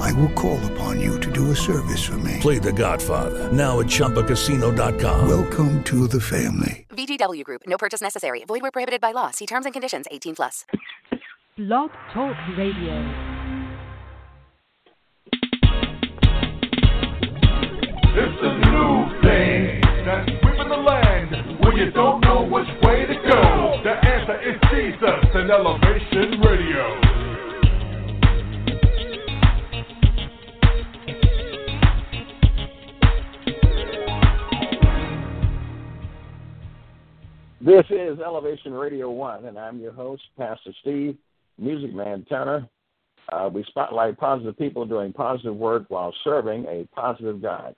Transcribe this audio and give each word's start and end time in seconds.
I 0.00 0.12
will 0.12 0.30
call 0.30 0.58
upon 0.72 1.00
you 1.00 1.18
to 1.20 1.30
do 1.30 1.50
a 1.50 1.56
service 1.56 2.02
for 2.04 2.18
me. 2.18 2.38
Play 2.40 2.58
The 2.58 2.72
Godfather 2.72 3.52
now 3.52 3.80
at 3.80 3.86
ChumbaCasino.com. 3.86 5.28
Welcome 5.28 5.82
to 5.84 6.06
the 6.08 6.20
family. 6.20 6.86
VGW 6.90 7.44
Group. 7.44 7.62
No 7.66 7.76
purchase 7.78 8.00
necessary. 8.00 8.44
Void 8.46 8.62
where 8.62 8.70
prohibited 8.70 9.00
by 9.00 9.12
law. 9.12 9.30
See 9.30 9.46
terms 9.46 9.66
and 9.66 9.72
conditions. 9.72 10.06
18 10.10 10.34
plus. 10.36 10.64
Blog 11.56 11.90
Talk 12.12 12.36
Radio. 12.56 13.32
It's 18.14 18.42
a 18.42 18.52
new 18.58 19.20
thing 19.22 19.80
that's 20.04 20.28
sweeping 20.40 20.68
the 20.68 20.76
land 20.76 21.60
when 21.64 21.76
you 21.76 21.90
don't 21.92 22.20
know 22.20 22.42
which 22.44 22.68
way 22.82 23.06
to 23.06 23.14
go. 23.14 23.80
The 23.84 23.92
answer 23.92 24.40
is 24.42 24.60
Jesus 24.70 25.30
and 25.34 25.50
Elevation 25.50 26.40
Radio. 26.40 27.01
This 37.64 37.84
is 37.90 38.18
Elevation 38.18 38.72
Radio 38.72 39.08
1, 39.12 39.44
and 39.44 39.56
I'm 39.56 39.78
your 39.78 39.92
host, 39.92 40.24
Pastor 40.36 40.72
Steve, 40.80 41.16
Music 41.58 41.94
Man 41.94 42.26
Turner. 42.28 42.68
Uh, 43.32 43.48
we 43.54 43.62
spotlight 43.68 44.18
positive 44.18 44.58
people 44.58 44.84
doing 44.84 45.12
positive 45.12 45.54
work 45.54 45.84
while 45.86 46.12
serving 46.24 46.64
a 46.64 46.88
positive 46.92 47.40
God. 47.40 47.76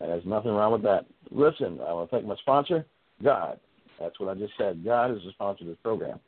And 0.00 0.10
there's 0.10 0.26
nothing 0.26 0.50
wrong 0.50 0.72
with 0.72 0.82
that. 0.82 1.06
Listen, 1.30 1.80
I 1.80 1.94
want 1.94 2.10
to 2.10 2.16
thank 2.16 2.28
my 2.28 2.36
sponsor, 2.36 2.84
God. 3.22 3.58
That's 3.98 4.20
what 4.20 4.28
I 4.28 4.38
just 4.38 4.52
said. 4.58 4.84
God 4.84 5.12
is 5.12 5.22
the 5.24 5.30
sponsor 5.30 5.64
of 5.64 5.68
this 5.68 5.78
program. 5.82 6.20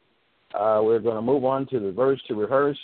Uh, 0.55 0.81
we're 0.83 0.98
going 0.98 1.16
to 1.16 1.22
move 1.22 1.44
on 1.44 1.66
to 1.66 1.78
the 1.78 1.92
verse 1.92 2.22
to 2.28 2.34
rehearse, 2.34 2.78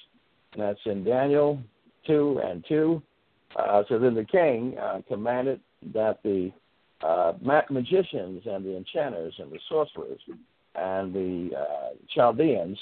and 0.53 0.61
that's 0.61 0.81
in 0.85 1.05
Daniel 1.05 1.59
2 2.07 2.43
and 2.45 2.63
2. 2.69 3.03
Uh, 3.57 3.83
so 3.89 3.99
then 3.99 4.15
the 4.15 4.27
king 4.27 4.77
uh, 4.77 5.01
commanded 5.09 5.59
that 5.95 6.19
the 6.23 6.53
uh, 7.03 7.33
magicians 7.71 8.43
and 8.47 8.65
the 8.65 8.77
enchanters 8.77 9.35
and 9.39 9.51
the 9.51 9.59
sorcerers 9.69 10.21
and 10.75 11.13
the 11.15 11.51
uh, 11.57 11.89
Chaldeans 12.15 12.79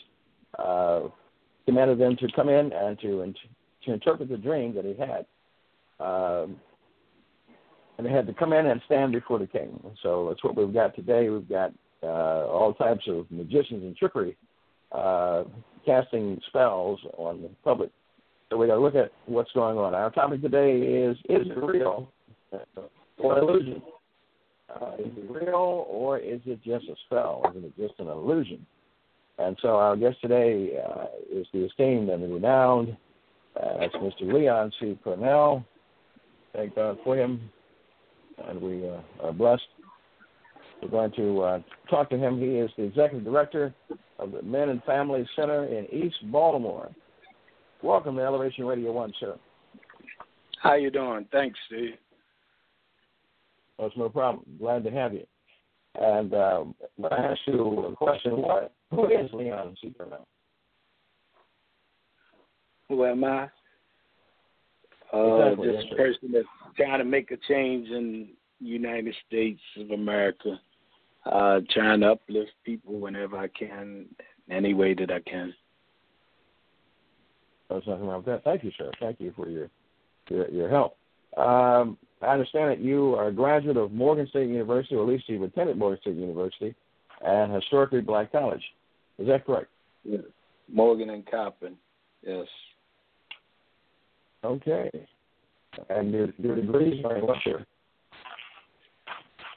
uh, 0.59 1.01
commanded 1.67 1.99
them 1.99 2.17
to 2.17 2.29
come 2.35 2.49
in 2.49 2.73
and 2.73 2.99
to 3.01 3.33
to 3.85 3.93
interpret 3.93 4.29
the 4.29 4.37
dream 4.37 4.75
that 4.75 4.85
he 4.85 4.95
had. 4.95 5.25
Um, 6.05 6.57
and 7.97 8.07
they 8.07 8.11
had 8.11 8.27
to 8.27 8.35
come 8.35 8.53
in 8.53 8.67
and 8.67 8.81
stand 8.87 9.13
before 9.13 9.39
the 9.39 9.47
king. 9.47 9.79
So 10.03 10.29
that's 10.29 10.43
what 10.45 10.57
we've 10.57 10.73
got 10.73 10.95
today. 10.95 11.29
We've 11.29 11.49
got 11.49 11.73
uh, 12.03 12.07
all 12.47 12.75
types 12.75 13.05
of 13.09 13.31
magicians 13.31 13.85
and 13.85 13.97
trickery 13.97 14.37
uh, 14.93 15.45
casting 15.85 16.41
spells 16.49 16.99
on 17.17 17.43
the 17.43 17.51
public. 17.65 17.91
So 18.51 18.57
we 18.57 18.67
got 18.67 18.75
to 18.75 18.81
look 18.81 18.95
at 18.95 19.13
what's 19.27 19.53
going 19.53 19.79
on. 19.79 19.95
Our 19.95 20.11
topic 20.11 20.43
today 20.43 20.79
is: 20.79 21.17
Is 21.29 21.47
it 21.47 21.63
real 21.63 22.11
or 23.19 23.39
illusion? 23.39 23.83
Uh, 24.75 24.93
is 24.99 25.13
it 25.17 25.31
real 25.31 25.87
or 25.89 26.19
is 26.19 26.41
it 26.47 26.63
just 26.63 26.87
a 26.87 26.95
spell? 27.07 27.43
Is 27.57 27.65
it 27.65 27.77
just 27.77 27.99
an 27.99 28.09
illusion? 28.09 28.65
And 29.39 29.57
so 29.63 29.71
our 29.77 29.97
guest 29.97 30.21
today 30.21 30.79
uh, 30.87 31.07
is 31.33 31.47
the 31.53 31.65
esteemed 31.65 32.11
and 32.11 32.23
the 32.23 32.29
renowned, 32.29 32.97
uh, 33.61 33.79
that's 33.79 33.95
Mr. 33.97 34.33
Leon 34.33 34.71
C. 34.79 34.99
Purnell. 35.03 35.65
Thank 36.53 36.75
God 36.75 36.99
for 37.05 37.17
him, 37.17 37.41
and 38.49 38.61
we 38.61 38.89
uh, 38.89 39.01
are 39.23 39.33
blessed. 39.33 39.63
We're 40.83 40.89
going 40.89 41.13
to 41.13 41.41
uh, 41.43 41.61
talk 41.89 42.11
to 42.11 42.19
him. 42.19 42.41
He 42.41 42.57
is 42.57 42.71
the 42.77 42.85
executive 42.85 43.25
director 43.25 43.75
of 44.19 44.33
the 44.33 44.43
Men 44.43 44.69
and 44.71 44.83
Family 44.85 45.29
Center 45.37 45.65
in 45.67 45.87
East 45.87 46.17
Baltimore. 46.31 46.91
Welcome 47.83 48.17
to 48.17 48.23
Elevation 48.23 48.67
Radio 48.67 48.93
One, 48.93 49.13
sir. 49.21 49.37
How 50.63 50.75
you 50.75 50.91
doing? 50.91 51.27
Thanks, 51.33 51.59
Steve. 51.67 51.95
Oh, 53.81 53.87
it's 53.87 53.97
no 53.97 54.11
problem. 54.11 54.45
Glad 54.59 54.85
to 54.85 54.91
have 54.91 55.15
you. 55.15 55.25
And 55.95 56.35
uh, 56.35 56.65
I 57.11 57.17
ask 57.17 57.41
you 57.47 57.87
a 57.87 57.97
question: 57.97 58.33
What? 58.43 58.75
Who 58.91 59.07
is 59.07 59.31
Leon. 59.33 59.75
Purnell? 59.97 60.27
Who 62.89 63.05
am 63.07 63.25
I? 63.25 63.49
Uh, 65.13 65.53
Exactly, 65.53 65.73
just 65.73 65.93
a 65.93 65.97
person 65.97 66.33
that's 66.33 66.47
trying 66.77 66.99
to 66.99 67.05
make 67.05 67.31
a 67.31 67.37
change 67.49 67.89
in 67.89 68.29
United 68.61 69.15
States 69.27 69.61
of 69.79 69.91
America. 69.91 70.61
Uh, 71.27 71.61
trying 71.71 72.01
to 72.01 72.13
uplift 72.13 72.53
people 72.65 72.99
whenever 72.99 73.37
I 73.37 73.49
can, 73.49 74.07
any 74.51 74.73
way 74.73 74.95
that 74.95 75.11
I 75.11 75.21
can. 75.21 75.53
There's 77.69 77.87
nothing 77.87 78.07
wrong 78.07 78.19
with 78.19 78.27
that. 78.27 78.45
Thank 78.45 78.65
you, 78.65 78.71
sir. 78.77 78.91
Thank 79.01 79.21
you 79.21 79.33
for 79.37 79.49
your 79.49 79.69
your, 80.29 80.49
your 80.51 80.69
help. 80.69 80.97
Um, 81.37 81.97
I 82.23 82.27
understand 82.27 82.71
that 82.71 82.81
you 82.81 83.15
are 83.15 83.29
a 83.29 83.33
graduate 83.33 83.77
of 83.77 83.93
Morgan 83.93 84.27
State 84.29 84.49
University, 84.49 84.95
or 84.95 85.03
at 85.03 85.09
least 85.09 85.25
you've 85.29 85.43
attended 85.43 85.79
Morgan 85.79 86.01
State 86.01 86.17
University, 86.17 86.75
and 87.25 87.53
historically 87.53 88.01
black 88.01 88.33
college. 88.33 88.63
Is 89.19 89.27
that 89.29 89.47
correct? 89.47 89.69
Yeah. 90.05 90.19
Morgan 90.73 91.11
and 91.11 91.25
Coppin. 91.31 91.77
Yes. 92.27 92.47
Okay. 94.45 94.91
And 95.89 96.13
your, 96.13 96.29
your 96.39 96.57
degrees 96.57 97.05
are 97.05 97.17
in 97.17 97.27
what, 97.27 97.37
sir? 97.45 97.65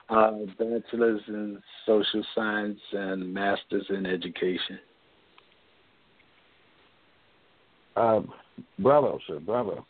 Uh, 0.10 0.32
bachelor's 0.60 1.22
in 1.28 1.62
social 1.86 2.24
science 2.36 2.80
and 2.92 3.34
master's 3.34 3.86
in 3.90 4.06
education. 4.06 4.80
Um, 7.96 8.32
bravo, 8.80 9.20
sir. 9.28 9.40
Bravo. 9.40 9.86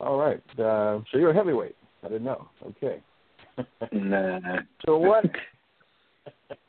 All 0.00 0.18
right. 0.18 0.42
Uh, 0.58 1.00
so 1.10 1.18
you're 1.18 1.30
a 1.30 1.34
heavyweight. 1.34 1.76
I 2.04 2.08
didn't 2.08 2.24
know. 2.24 2.48
Okay. 2.66 3.02
Nah. 3.92 4.38
So 4.86 4.96
what? 4.96 5.24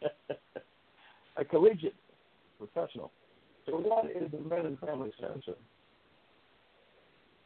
a 1.38 1.46
collegiate 1.46 1.96
professional. 2.58 3.12
So 3.66 3.74
what 3.74 4.06
is 4.06 4.32
the 4.32 4.40
Men 4.40 4.66
and 4.66 4.80
Family 4.80 5.12
Center? 5.20 5.58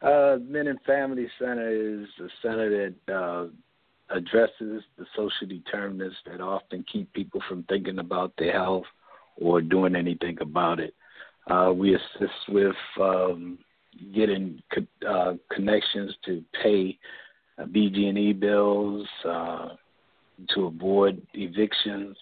Uh, 0.02 0.38
Men 0.38 0.68
and 0.68 0.80
Family 0.82 1.28
Center 1.38 1.70
is 1.70 2.08
a 2.20 2.28
center 2.42 2.92
that 3.06 3.14
uh, 3.14 3.46
addresses 4.14 4.82
the 4.98 5.06
social 5.14 5.46
determinants 5.46 6.16
that 6.26 6.40
often 6.40 6.84
keep 6.90 7.12
people 7.12 7.40
from 7.48 7.64
thinking 7.68 7.98
about 7.98 8.32
their 8.38 8.52
health 8.52 8.84
or 9.36 9.60
doing 9.60 9.94
anything 9.94 10.36
about 10.40 10.80
it. 10.80 10.94
Uh, 11.50 11.72
we 11.74 11.94
assist 11.94 12.48
with 12.48 12.76
um, 13.00 13.58
getting 14.14 14.62
co- 14.72 15.08
uh, 15.08 15.34
connections 15.52 16.14
to 16.24 16.42
pay 16.62 16.98
uh, 17.58 17.64
BG&E 17.64 18.32
bills, 18.32 19.06
uh, 19.24 19.70
to 20.54 20.66
avoid 20.66 21.26
evictions, 21.34 22.16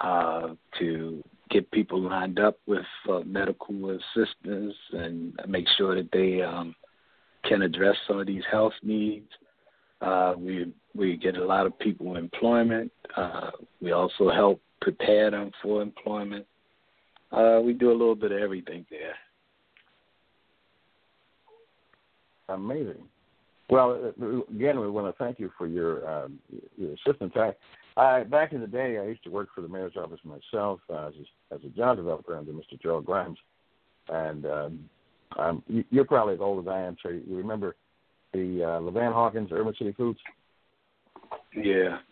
uh, 0.00 0.48
to 0.78 1.22
get 1.50 1.70
people 1.70 2.00
lined 2.00 2.38
up 2.38 2.58
with 2.66 2.84
uh, 3.10 3.20
medical 3.20 3.90
assistance 3.90 4.74
and 4.92 5.34
make 5.46 5.66
sure 5.76 5.94
that 5.94 6.10
they 6.12 6.42
um, 6.42 6.74
can 7.44 7.62
address 7.62 7.96
some 8.06 8.18
of 8.18 8.26
these 8.26 8.42
health 8.50 8.72
needs. 8.82 9.28
Uh, 10.00 10.34
we 10.36 10.72
we 10.94 11.16
get 11.16 11.36
a 11.36 11.44
lot 11.44 11.66
of 11.66 11.78
people 11.78 12.16
employment. 12.16 12.90
Uh, 13.16 13.50
we 13.80 13.92
also 13.92 14.30
help 14.30 14.60
prepare 14.80 15.30
them 15.30 15.52
for 15.62 15.80
employment. 15.80 16.46
Uh, 17.30 17.60
we 17.62 17.72
do 17.72 17.90
a 17.90 17.92
little 17.92 18.14
bit 18.14 18.32
of 18.32 18.38
everything 18.38 18.84
there. 18.90 19.14
Amazing. 22.48 23.04
Well, 23.70 24.12
uh, 24.20 24.40
again, 24.54 24.80
we 24.80 24.90
want 24.90 25.14
to 25.14 25.24
thank 25.24 25.38
you 25.38 25.50
for 25.56 25.66
your 25.66 26.08
um, 26.08 26.38
your 26.76 26.94
assistance. 26.94 27.32
I, 27.36 27.54
I 28.00 28.24
back 28.24 28.52
in 28.52 28.60
the 28.60 28.66
day, 28.66 28.98
I 28.98 29.04
used 29.04 29.24
to 29.24 29.30
work 29.30 29.48
for 29.54 29.60
the 29.60 29.68
mayor's 29.68 29.96
office 29.96 30.20
myself 30.24 30.80
uh, 30.90 31.08
as 31.08 31.14
a, 31.14 31.54
as 31.54 31.60
a 31.64 31.68
job 31.68 31.96
developer 31.96 32.36
under 32.36 32.52
Mr. 32.52 32.80
Gerald 32.80 33.06
Grimes, 33.06 33.38
and 34.08 34.44
um, 35.38 35.62
you, 35.68 35.84
you're 35.90 36.04
probably 36.04 36.34
as 36.34 36.40
old 36.40 36.66
as 36.66 36.70
I 36.70 36.80
am, 36.80 36.96
so 37.02 37.08
you 37.08 37.36
remember 37.36 37.76
the 38.32 38.62
uh, 38.62 38.80
Levan 38.80 39.12
Hawkins 39.12 39.50
Urban 39.52 39.74
City 39.78 39.92
Foods. 39.92 40.18
Yeah. 41.56 41.98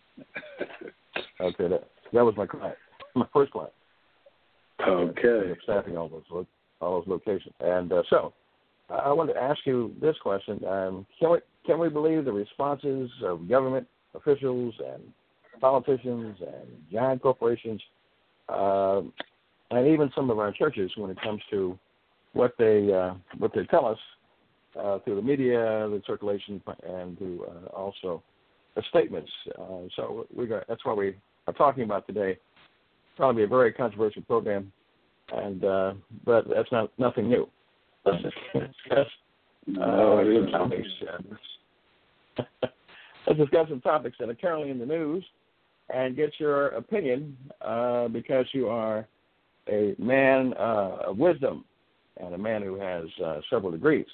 Okay, 1.39 1.67
that 1.67 1.87
that 2.13 2.23
was 2.23 2.35
my 2.37 2.45
client, 2.45 2.77
my 3.15 3.25
first 3.33 3.51
client. 3.51 3.73
Okay. 4.87 5.53
staffing 5.63 5.97
all 5.97 6.07
those 6.07 6.45
all 6.79 7.01
those 7.01 7.07
locations. 7.07 7.53
And 7.59 7.91
uh, 7.91 8.03
so, 8.09 8.33
I 8.91 9.11
wanted 9.11 9.33
to 9.33 9.41
ask 9.41 9.59
you 9.65 9.95
this 10.01 10.15
question: 10.21 10.63
um, 10.65 11.05
Can 11.19 11.31
we 11.31 11.37
can 11.65 11.79
we 11.79 11.89
believe 11.89 12.25
the 12.25 12.31
responses 12.31 13.09
of 13.23 13.47
government 13.47 13.87
officials 14.15 14.73
and 14.85 15.03
politicians 15.59 16.37
and 16.39 16.67
giant 16.91 17.21
corporations, 17.21 17.81
uh, 18.49 19.01
and 19.71 19.87
even 19.87 20.11
some 20.15 20.29
of 20.29 20.39
our 20.39 20.51
churches 20.51 20.91
when 20.97 21.11
it 21.11 21.21
comes 21.21 21.41
to 21.51 21.77
what 22.33 22.53
they 22.57 22.91
uh, 22.91 23.13
what 23.37 23.53
they 23.53 23.63
tell 23.65 23.85
us 23.85 23.99
uh, 24.79 24.99
through 24.99 25.15
the 25.15 25.21
media, 25.21 25.57
the 25.89 26.01
circulation, 26.05 26.61
and 26.87 27.17
through 27.17 27.45
uh, 27.45 27.67
also 27.75 28.21
the 28.75 28.83
statements. 28.89 29.29
Uh, 29.57 29.81
so 29.95 30.27
we 30.35 30.47
got 30.47 30.67
that's 30.67 30.83
what 30.85 30.97
we 30.97 31.15
are 31.47 31.53
talking 31.53 31.83
about 31.83 32.07
today. 32.07 32.37
Probably 33.17 33.43
a 33.43 33.47
very 33.47 33.71
controversial 33.71 34.21
program, 34.23 34.71
and 35.33 35.63
uh, 35.63 35.93
but 36.25 36.45
that's 36.49 36.71
not 36.71 36.91
nothing 36.97 37.29
new. 37.29 37.47
Let's 43.27 43.39
discuss 43.39 43.69
some 43.69 43.81
topics. 43.81 44.17
That 44.19 44.29
are 44.29 44.35
currently 44.35 44.71
in 44.71 44.79
the 44.79 44.85
news, 44.85 45.23
and 45.93 46.15
get 46.15 46.31
your 46.39 46.69
opinion 46.69 47.37
uh, 47.61 48.07
because 48.07 48.45
you 48.53 48.67
are 48.69 49.07
a 49.69 49.95
man 49.99 50.53
uh, 50.59 50.97
of 51.07 51.17
wisdom 51.17 51.63
and 52.17 52.33
a 52.33 52.37
man 52.37 52.61
who 52.63 52.75
has 52.79 53.05
uh, 53.23 53.39
several 53.49 53.71
degrees 53.71 54.07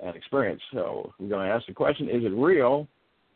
and 0.00 0.14
experience. 0.14 0.60
So 0.72 1.12
we're 1.18 1.28
going 1.28 1.48
to 1.48 1.54
ask 1.54 1.66
the 1.66 1.72
question: 1.72 2.08
Is 2.08 2.24
it 2.24 2.32
real 2.32 2.86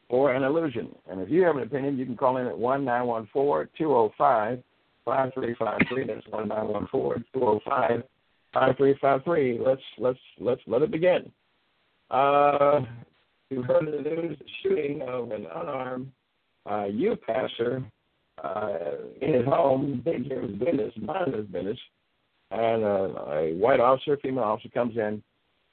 or 0.09 0.35
an 0.35 0.43
illusion? 0.43 0.95
And 1.11 1.21
if 1.21 1.31
you 1.31 1.43
have 1.45 1.57
an 1.57 1.63
opinion, 1.63 1.97
you 1.97 2.05
can 2.05 2.17
call 2.17 2.37
in 2.37 2.47
at 2.47 2.59
one 2.59 2.85
nine 2.85 3.07
one 3.07 3.29
four 3.33 3.65
two 3.79 3.85
zero 3.85 4.13
five 4.19 4.63
five 5.05 5.33
three 5.33 5.55
five 5.59 5.81
three. 5.89 6.07
That's 6.07 6.27
one 6.29 6.49
nine 6.49 6.69
one 6.69 6.89
four 6.93 7.17
two 7.33 7.39
zero 7.39 7.61
five 7.65 8.03
five 8.53 8.77
three 8.77 8.97
five 9.01 9.25
three. 9.25 9.59
Let's 9.59 9.83
let's 9.99 10.19
let's 10.39 10.61
let 10.67 10.83
it 10.83 10.91
begin. 10.91 11.31
Uh, 12.11 12.81
you 13.51 13.63
heard 13.63 13.87
the 13.87 14.03
news: 14.03 14.39
shooting 14.63 15.03
of 15.03 15.31
an 15.31 15.47
unarmed 15.55 16.11
uh, 16.71 16.85
youth 16.85 17.19
pastor 17.27 17.83
uh, 18.43 18.73
in 19.21 19.35
his 19.35 19.45
home, 19.45 20.03
his 20.05 20.27
business, 20.59 20.93
minding 21.01 21.35
his 21.35 21.47
business, 21.47 21.79
and 22.51 22.85
uh, 22.85 23.09
a 23.31 23.55
white 23.55 23.81
officer, 23.81 24.17
female 24.23 24.45
officer, 24.45 24.69
comes 24.71 24.97
in 24.97 25.23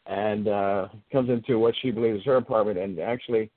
and 0.05 0.47
uh, 0.47 0.87
comes 1.11 1.29
into 1.29 1.59
what 1.59 1.75
she 1.81 1.91
believes 1.91 2.19
is 2.19 2.25
her 2.25 2.37
apartment 2.37 2.79
and 2.79 2.99
actually 2.99 3.49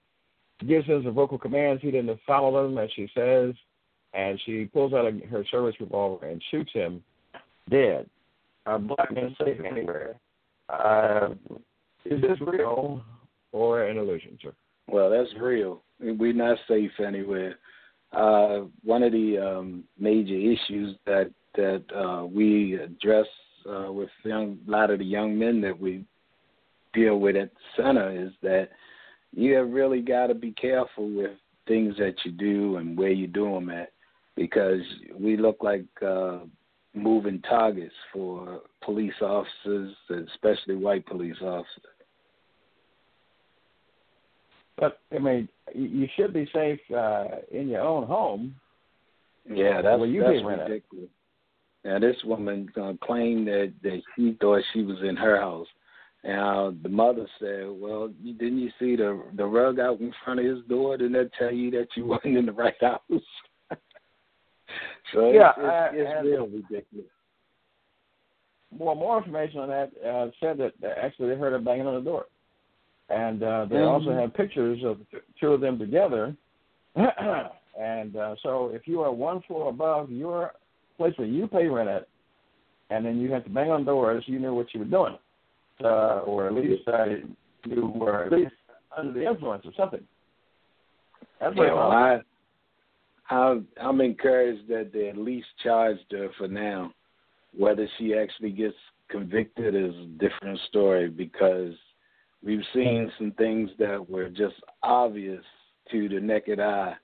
gives 0.69 0.87
him 0.87 1.03
some 1.05 1.15
vocal 1.15 1.39
commands. 1.39 1.83
He 1.83 1.91
didn't 1.91 2.19
follow 2.27 2.63
them, 2.63 2.79
as 2.79 2.91
she 2.95 3.09
says, 3.15 3.55
and 4.13 4.41
she 4.45 4.67
pulls 4.67 4.93
out 4.93 5.07
a, 5.07 5.13
her 5.29 5.45
service 5.51 5.75
revolver 5.81 6.27
and 6.27 6.43
shoots 6.51 6.73
him 6.73 7.03
dead. 7.71 8.09
A 8.67 8.79
black 8.79 9.13
man 9.13 9.35
safe 9.43 9.61
anywhere. 9.65 10.17
Uh, 10.69 11.31
is 12.05 12.21
this 12.21 12.39
real 12.41 13.03
or 13.53 13.85
an 13.85 13.99
illusion, 13.99 14.39
sir? 14.43 14.53
Well, 14.89 15.11
that's 15.11 15.31
real. 15.41 15.83
We're 16.01 16.33
not 16.33 16.59
safe 16.69 16.91
anywhere. 17.05 17.57
Uh, 18.13 18.63
one 18.85 19.03
of 19.03 19.13
the 19.13 19.39
um, 19.39 19.85
major 19.99 20.35
issues 20.35 20.97
that 21.07 21.31
that 21.55 21.83
uh, 21.95 22.25
we 22.25 22.75
address 22.75 23.27
uh, 23.69 23.93
with 23.93 24.09
young, 24.25 24.59
a 24.67 24.71
lot 24.71 24.91
of 24.91 24.99
the 24.99 25.05
young 25.05 25.39
men 25.39 25.61
that 25.61 25.79
we 25.79 26.05
deal 26.95 27.19
with 27.19 27.37
at 27.37 27.51
the 27.53 27.83
center 27.83 28.11
is 28.11 28.33
that 28.43 28.71
you 29.35 29.55
have 29.55 29.71
really 29.71 30.01
got 30.01 30.29
to 30.29 30.35
be 30.35 30.53
careful 30.53 31.09
with 31.11 31.33
things 31.69 31.95
that 31.99 32.15
you 32.25 32.33
do 32.33 32.77
and 32.77 32.97
where 32.99 33.11
you 33.11 33.27
do 33.27 33.45
them 33.53 33.71
at 33.71 33.93
because 34.37 34.81
we 35.19 35.37
look 35.37 35.59
like 35.63 35.85
uh, 36.07 36.39
moving 36.95 37.41
targets 37.43 37.95
for 38.13 38.61
police 38.85 39.15
officers, 39.21 39.95
especially 40.11 40.77
white 40.77 41.07
police 41.07 41.37
officers. 41.41 41.83
But 44.79 44.99
I 45.15 45.19
mean, 45.19 45.49
you 45.75 46.09
should 46.17 46.33
be 46.33 46.49
safe 46.53 46.81
uh, 46.95 47.25
in 47.51 47.69
your 47.69 47.83
own 47.83 48.07
home. 48.07 48.55
Yeah, 49.49 49.83
that's, 49.83 50.03
you 50.07 50.23
that's 50.23 50.45
ridiculous. 50.45 51.11
Now 51.85 51.99
this 51.99 52.17
woman 52.25 52.69
uh, 52.81 52.93
claimed 53.03 53.49
that 53.49 53.73
that 53.83 54.03
she 54.17 54.37
thought 54.41 54.63
she 54.73 54.83
was 54.83 54.99
in 55.03 55.17
her 55.17 55.41
house. 55.41 55.67
Now 56.25 56.73
the 56.83 56.89
mother 56.89 57.27
said, 57.41 57.67
"Well, 57.69 58.13
didn't 58.25 58.59
you 58.59 58.71
see 58.79 58.97
the 58.97 59.23
the 59.37 59.45
rug 59.45 59.79
out 59.81 60.01
in 60.01 60.13
front 60.25 60.41
of 60.41 60.47
his 60.47 60.65
door? 60.69 60.97
Didn't 60.97 61.13
that 61.13 61.31
tell 61.39 61.53
you 61.53 61.71
that 61.73 61.89
you 61.97 62.07
wasn't 62.07 62.37
in 62.37 62.47
the 62.47 62.53
right 62.53 62.75
house?" 62.81 63.01
So 65.13 65.31
Yeah, 65.33 65.51
it's, 65.57 65.59
it's, 65.59 65.95
it's 66.03 66.11
and- 66.19 66.27
real 66.29 66.47
ridiculous. 66.47 67.07
Well, 68.79 68.95
more 68.95 69.19
information 69.19 69.61
on 69.61 69.69
that 69.69 69.91
uh, 70.03 70.31
said 70.41 70.57
that 70.59 70.73
actually 70.97 71.29
they 71.29 71.37
heard 71.37 71.53
her 71.53 71.59
banging 71.59 71.87
on 71.87 71.95
the 71.95 72.01
door, 72.11 72.25
and 73.11 73.43
uh, 73.43 73.67
they 73.67 73.77
Mhm. 73.77 73.91
also 73.91 74.13
have 74.13 74.33
pictures 74.33 74.83
of 74.83 74.99
two 75.39 75.53
of 75.53 75.61
them 75.61 75.79
together. 75.79 76.35
and 76.97 78.17
uh, 78.17 78.35
so, 78.43 78.69
if 78.73 78.89
you 78.89 79.03
are 79.03 79.13
one 79.13 79.43
floor 79.43 79.69
above 79.69 80.11
your 80.11 80.53
place 80.97 81.13
where 81.19 81.27
you 81.29 81.47
pay 81.49 81.67
rent 81.67 81.91
at, 81.91 82.09
and 82.89 83.05
then 83.05 83.19
you 83.21 83.31
have 83.31 83.45
to 83.45 83.51
bang 83.51 83.71
on 83.71 83.85
doors, 83.85 84.25
you 84.27 84.39
knew 84.39 84.55
what 84.55 84.73
you 84.73 84.81
were 84.81 84.87
doing, 84.87 85.19
uh, 85.85 86.21
or 86.25 86.47
at 86.47 86.55
least 86.55 86.89
uh, 86.89 87.05
you 87.67 87.87
were 87.95 88.25
at 88.25 88.33
least 88.33 88.55
under 88.97 89.13
the 89.13 89.27
influence 89.27 89.67
of 89.67 89.75
something. 89.77 90.03
That's 91.41 91.55
what 91.57 91.67
Yeah, 91.67 91.75
well, 91.75 91.91
I, 91.91 92.21
I'm 93.31 93.67
I'm 93.81 94.01
encouraged 94.01 94.69
that 94.69 94.91
they 94.93 95.09
at 95.09 95.17
least 95.17 95.47
charged 95.63 96.05
her 96.11 96.29
for 96.39 96.49
now. 96.49 96.93
Whether 97.57 97.89
she 97.99 98.15
actually 98.15 98.51
gets 98.51 98.77
convicted 99.11 99.75
is 99.75 99.95
a 99.95 100.07
different 100.19 100.59
story 100.69 101.09
because 101.09 101.75
we've 102.43 102.65
seen 102.75 103.13
some 103.19 103.33
things 103.33 103.71
that 103.79 104.09
were 104.09 104.29
just 104.29 104.55
obvious 104.83 105.45
to 105.91 106.09
the 106.09 106.21
naked 106.21 106.61
eye, 106.61 106.95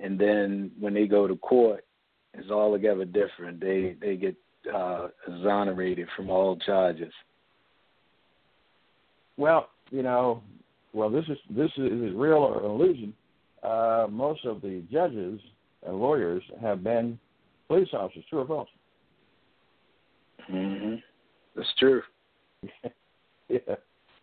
and 0.00 0.18
then 0.18 0.70
when 0.78 0.94
they 0.94 1.06
go 1.06 1.26
to 1.26 1.36
court, 1.36 1.84
it's 2.34 2.50
altogether 2.50 3.04
different. 3.04 3.60
They 3.60 3.96
they 4.00 4.16
get 4.16 4.36
uh, 4.72 5.08
exonerated 5.26 6.08
from 6.16 6.30
all 6.30 6.56
charges. 6.56 7.12
Well, 9.36 9.68
you 9.90 10.02
know, 10.02 10.42
well, 10.92 11.10
this 11.10 11.24
is 11.28 11.38
this 11.50 11.70
is, 11.76 11.92
is 11.92 12.14
real 12.14 12.38
or 12.38 12.62
illusion? 12.62 13.14
Uh, 13.62 14.06
most 14.10 14.44
of 14.44 14.60
the 14.60 14.82
judges 14.92 15.40
lawyers 15.92 16.42
have 16.60 16.82
been 16.82 17.18
police 17.68 17.88
officers. 17.92 18.24
True 18.28 18.40
or 18.40 18.46
false? 18.46 18.68
hmm 20.46 20.94
That's 21.56 21.68
true. 21.78 22.02
yeah. 23.48 23.58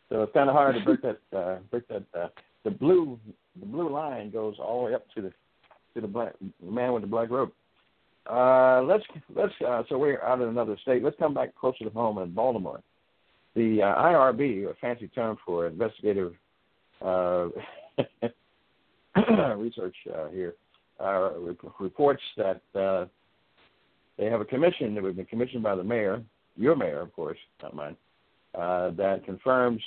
So 0.09 0.23
it's 0.23 0.33
kind 0.33 0.49
of 0.49 0.55
hard 0.55 0.75
to 0.75 0.81
break 0.81 1.01
that. 1.01 1.19
Uh, 1.35 1.57
break 1.69 1.87
that. 1.87 2.03
Uh, 2.17 2.27
the 2.63 2.71
blue 2.71 3.19
the 3.59 3.65
blue 3.65 3.89
line 3.89 4.29
goes 4.29 4.55
all 4.59 4.81
the 4.81 4.85
way 4.87 4.93
up 4.95 5.05
to 5.15 5.21
the 5.21 5.31
to 5.93 6.01
the 6.01 6.07
black 6.07 6.33
man 6.63 6.93
with 6.93 7.01
the 7.01 7.07
black 7.07 7.29
robe. 7.29 7.51
Uh, 8.29 8.81
let's 8.83 9.03
let's 9.35 9.53
uh, 9.67 9.83
so 9.89 9.97
we're 9.97 10.21
out 10.21 10.41
in 10.41 10.47
another 10.47 10.77
state. 10.81 11.03
Let's 11.03 11.17
come 11.17 11.33
back 11.33 11.55
closer 11.55 11.86
to 11.86 11.89
home 11.89 12.17
in 12.19 12.31
Baltimore. 12.33 12.81
The 13.55 13.81
uh, 13.81 13.95
IRB, 13.95 14.69
a 14.69 14.74
fancy 14.75 15.07
term 15.09 15.38
for 15.45 15.67
investigative 15.67 16.33
uh, 17.03 17.47
research 19.57 19.95
uh, 20.13 20.29
here, 20.29 20.55
uh, 21.01 21.31
reports 21.79 22.22
that 22.38 22.62
uh, 22.75 23.05
they 24.17 24.25
have 24.25 24.41
a 24.41 24.46
commission 24.46 24.93
that 24.96 25.03
was 25.03 25.15
been 25.15 25.25
commissioned 25.25 25.63
by 25.63 25.75
the 25.75 25.84
mayor, 25.84 26.22
your 26.55 26.75
mayor, 26.75 27.01
of 27.01 27.13
course, 27.13 27.38
not 27.63 27.75
mine, 27.75 27.96
uh, 28.55 28.91
that 28.91 29.24
confirms 29.25 29.81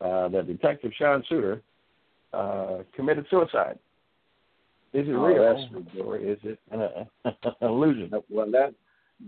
uh, 0.00 0.28
that 0.28 0.46
Detective 0.46 0.92
Sean 0.96 1.22
Suiter 1.30 1.60
uh, 2.32 2.82
committed 2.94 3.26
suicide. 3.30 3.78
Is 4.92 5.06
it 5.08 5.12
Oh, 5.12 5.26
real 5.26 6.04
or 6.04 6.16
is 6.16 6.38
it 6.42 6.58
an, 6.70 7.06
an 7.24 7.34
illusion? 7.60 8.10
Well, 8.30 8.50
that 8.52 8.72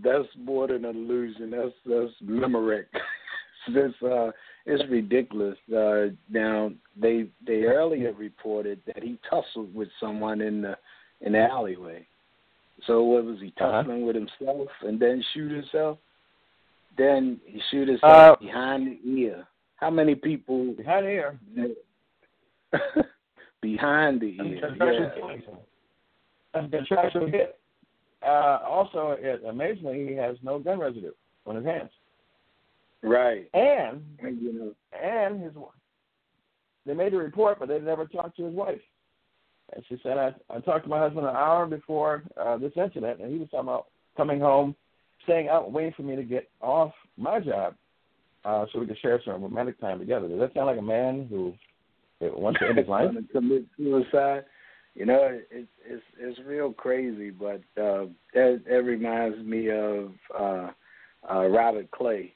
that's 0.03 0.27
more 0.37 0.67
than 0.67 0.85
an 0.85 0.95
illusion. 0.95 1.51
That's 1.51 1.73
that's 1.85 2.11
limerick. 2.21 2.87
this 3.73 3.91
uh, 4.03 4.31
it's 4.65 4.83
ridiculous. 4.89 5.57
Uh, 5.75 6.07
now 6.29 6.71
they 6.99 7.27
they 7.45 7.63
earlier 7.63 8.13
reported 8.13 8.81
that 8.87 9.03
he 9.03 9.19
tussled 9.29 9.73
with 9.73 9.89
someone 9.99 10.41
in 10.41 10.61
the 10.61 10.75
in 11.21 11.33
the 11.33 11.39
alleyway. 11.39 12.05
So 12.87 13.03
what 13.03 13.25
was 13.25 13.39
he 13.41 13.53
Uh-huh. 13.59 13.83
with 14.05 14.15
himself 14.15 14.67
and 14.81 14.99
then 14.99 15.21
shoot 15.33 15.51
himself? 15.51 15.97
Then 16.97 17.39
he 17.45 17.59
shoot 17.71 17.89
Uh, 17.89 17.91
himself 17.91 18.39
behind 18.39 18.87
the 18.87 18.99
ear. 19.09 19.47
How 19.75 19.89
many 19.89 20.15
people 20.15 20.73
Behind 20.73 21.05
the 21.05 21.09
ear. 21.09 21.39
behind 23.61 24.21
the 24.21 24.37
ear? 24.41 24.75
Yeah. 26.53 26.61
Contractual 26.71 27.27
hit. 27.27 27.59
Uh, 28.21 28.59
also, 28.67 29.11
it, 29.19 29.41
amazingly, 29.45 30.07
he 30.07 30.13
has 30.13 30.35
no 30.43 30.59
gun 30.59 30.79
residue 30.79 31.11
on 31.45 31.55
his 31.55 31.65
hands, 31.65 31.89
Right. 33.01 33.49
and 33.53 34.03
And, 34.21 34.41
you 34.41 34.51
know, 34.53 34.75
and 34.97 35.41
his 35.41 35.53
wife 35.55 35.71
they 36.85 36.93
made 36.93 37.13
a 37.13 37.17
report, 37.17 37.59
but 37.59 37.67
they 37.67 37.79
never 37.79 38.05
talked 38.07 38.35
to 38.37 38.45
his 38.45 38.53
wife. 38.53 38.81
And 39.75 39.83
she 39.87 39.97
said, 40.03 40.17
I, 40.17 40.33
I 40.49 40.59
talked 40.59 40.83
to 40.85 40.89
my 40.89 40.99
husband 40.99 41.25
an 41.27 41.35
hour 41.35 41.65
before 41.65 42.23
uh, 42.39 42.57
this 42.57 42.71
incident, 42.75 43.21
and 43.21 43.31
he 43.31 43.39
was 43.39 43.49
talking 43.49 43.67
about 43.67 43.87
coming 44.17 44.39
home, 44.39 44.75
staying 45.23 45.47
out, 45.47 45.71
waiting 45.71 45.93
for 45.95 46.03
me 46.03 46.15
to 46.15 46.23
get 46.23 46.49
off 46.61 46.91
my 47.17 47.39
job 47.39 47.75
uh, 48.45 48.65
so 48.71 48.79
we 48.79 48.87
could 48.87 48.99
share 48.99 49.21
some 49.23 49.41
romantic 49.41 49.79
time 49.79 49.99
together. 49.99 50.27
Does 50.27 50.39
that 50.39 50.53
sound 50.53 50.67
like 50.67 50.79
a 50.79 50.81
man 50.81 51.27
who 51.29 51.53
wants 52.21 52.59
to 52.59 52.67
end 52.67 52.77
his 52.77 52.87
life? 52.89 53.11
To 53.13 53.21
commit 53.31 53.65
suicide. 53.77 54.45
You 54.95 55.05
know, 55.05 55.39
it, 55.51 55.67
it's 55.85 56.03
it's 56.19 56.39
real 56.45 56.73
crazy, 56.73 57.29
but 57.29 57.61
uh, 57.81 58.05
that 58.33 58.63
that 58.67 58.83
reminds 58.83 59.37
me 59.45 59.69
of 59.69 60.11
uh, 60.37 60.69
uh, 61.31 61.47
Robert 61.47 61.89
Clay, 61.91 62.33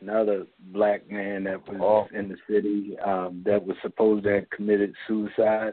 another 0.00 0.46
black 0.72 1.10
man 1.10 1.44
that 1.44 1.66
was 1.68 1.78
Oh. 1.82 2.16
in 2.16 2.28
the 2.28 2.36
city 2.48 2.96
um, 3.04 3.42
that 3.44 3.66
was 3.66 3.76
supposed 3.82 4.24
to 4.24 4.30
have 4.30 4.50
committed 4.50 4.94
suicide. 5.08 5.72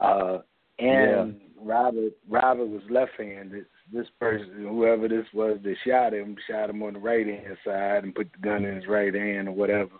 Uh, 0.00 0.38
and 0.78 1.40
Robert 1.60 2.12
Robert 2.28 2.66
was 2.66 2.82
left-handed. 2.90 3.66
This 3.92 4.06
person, 4.18 4.66
whoever 4.68 5.08
this 5.08 5.26
was 5.34 5.58
that 5.62 5.74
shot 5.86 6.14
him, 6.14 6.36
shot 6.48 6.70
him 6.70 6.82
on 6.82 6.94
the 6.94 6.98
right 6.98 7.26
hand 7.26 7.56
side 7.64 8.04
and 8.04 8.14
put 8.14 8.30
the 8.32 8.38
gun 8.38 8.64
in 8.64 8.76
his 8.76 8.86
right 8.86 9.14
hand 9.14 9.48
or 9.48 9.52
whatever. 9.52 9.90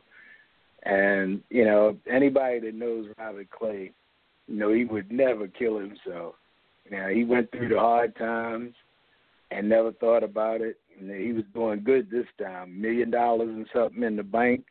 And 0.84 1.42
you 1.50 1.64
know, 1.64 1.96
anybody 2.10 2.60
that 2.60 2.74
knows 2.74 3.08
Robert 3.18 3.50
Clay, 3.50 3.92
you 4.48 4.56
know, 4.56 4.72
he 4.72 4.84
would 4.84 5.10
never 5.12 5.46
kill 5.46 5.78
himself. 5.78 6.34
Now 6.90 7.08
he 7.08 7.24
went 7.24 7.50
through 7.50 7.68
the 7.68 7.78
hard 7.78 8.16
times 8.16 8.74
and 9.50 9.68
never 9.68 9.92
thought 9.92 10.24
about 10.24 10.60
it. 10.60 10.78
And 10.98 11.10
he 11.10 11.32
was 11.32 11.44
doing 11.54 11.84
good 11.84 12.10
this 12.10 12.26
time, 12.40 12.80
million 12.80 13.10
dollars 13.10 13.48
and 13.48 13.66
something 13.72 14.02
in 14.02 14.16
the 14.16 14.22
bank, 14.22 14.64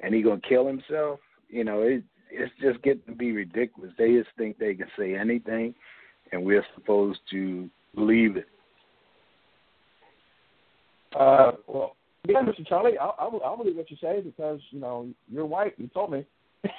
and 0.00 0.14
he 0.14 0.22
gonna 0.22 0.40
kill 0.48 0.66
himself. 0.66 1.20
You 1.48 1.64
know, 1.64 1.82
it, 1.82 2.02
it's 2.36 2.52
just 2.60 2.82
getting 2.82 3.02
to 3.06 3.12
be 3.12 3.32
ridiculous. 3.32 3.92
They 3.98 4.14
just 4.14 4.28
think 4.36 4.58
they 4.58 4.74
can 4.74 4.88
say 4.98 5.14
anything, 5.14 5.74
and 6.32 6.44
we're 6.44 6.64
supposed 6.74 7.20
to 7.30 7.68
believe 7.94 8.36
it. 8.36 8.48
Uh, 11.18 11.52
well, 11.66 11.96
yeah, 12.28 12.42
Mr. 12.42 12.66
Charlie, 12.66 12.98
I'll, 12.98 13.14
I'll, 13.18 13.40
I'll 13.44 13.56
believe 13.56 13.76
what 13.76 13.90
you 13.90 13.96
say 14.00 14.20
because 14.20 14.60
you 14.70 14.80
know 14.80 15.08
you're 15.30 15.46
white. 15.46 15.74
You 15.78 15.88
told 15.88 16.12
me. 16.12 16.24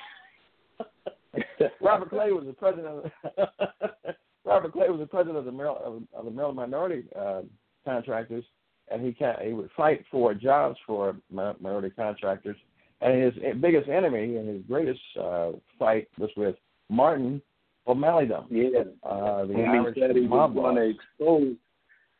Robert 1.81 2.09
Clay 2.09 2.31
was 2.31 2.45
the 2.45 2.53
president. 2.53 2.87
Of, 2.87 3.11
Robert 4.45 4.73
Clay 4.73 4.89
was 4.89 4.99
the 4.99 5.05
president 5.05 5.37
of 5.37 5.45
the 5.45 5.51
Maryland, 5.51 6.07
of 6.13 6.25
the 6.25 6.31
Maryland 6.31 6.57
minority 6.57 7.05
uh, 7.17 7.41
contractors, 7.85 8.43
and 8.91 9.05
he 9.05 9.13
can 9.13 9.35
he 9.43 9.53
would 9.53 9.69
fight 9.75 10.03
for 10.11 10.33
jobs 10.33 10.77
for 10.85 11.15
minority 11.31 11.89
contractors. 11.89 12.57
And 13.01 13.22
his 13.22 13.34
biggest 13.62 13.89
enemy 13.89 14.38
and 14.38 14.48
his 14.50 14.62
greatest 14.68 15.00
uh, 15.22 15.51
fight 15.77 16.08
was 16.18 16.32
with 16.36 16.56
Martin 16.89 17.42
O'Malley. 17.88 18.27
Yeah, 18.50 18.80
uh, 19.04 19.46
the 19.46 19.54
when 19.54 19.66
Irish 19.70 19.96
he 19.96 20.01
said 20.01 20.16
he 20.16 20.22
was 20.22 20.30
mob 20.30 20.56
going 20.56 20.75
boss. 20.75 20.84
to 20.84 20.89
expose, 20.89 21.56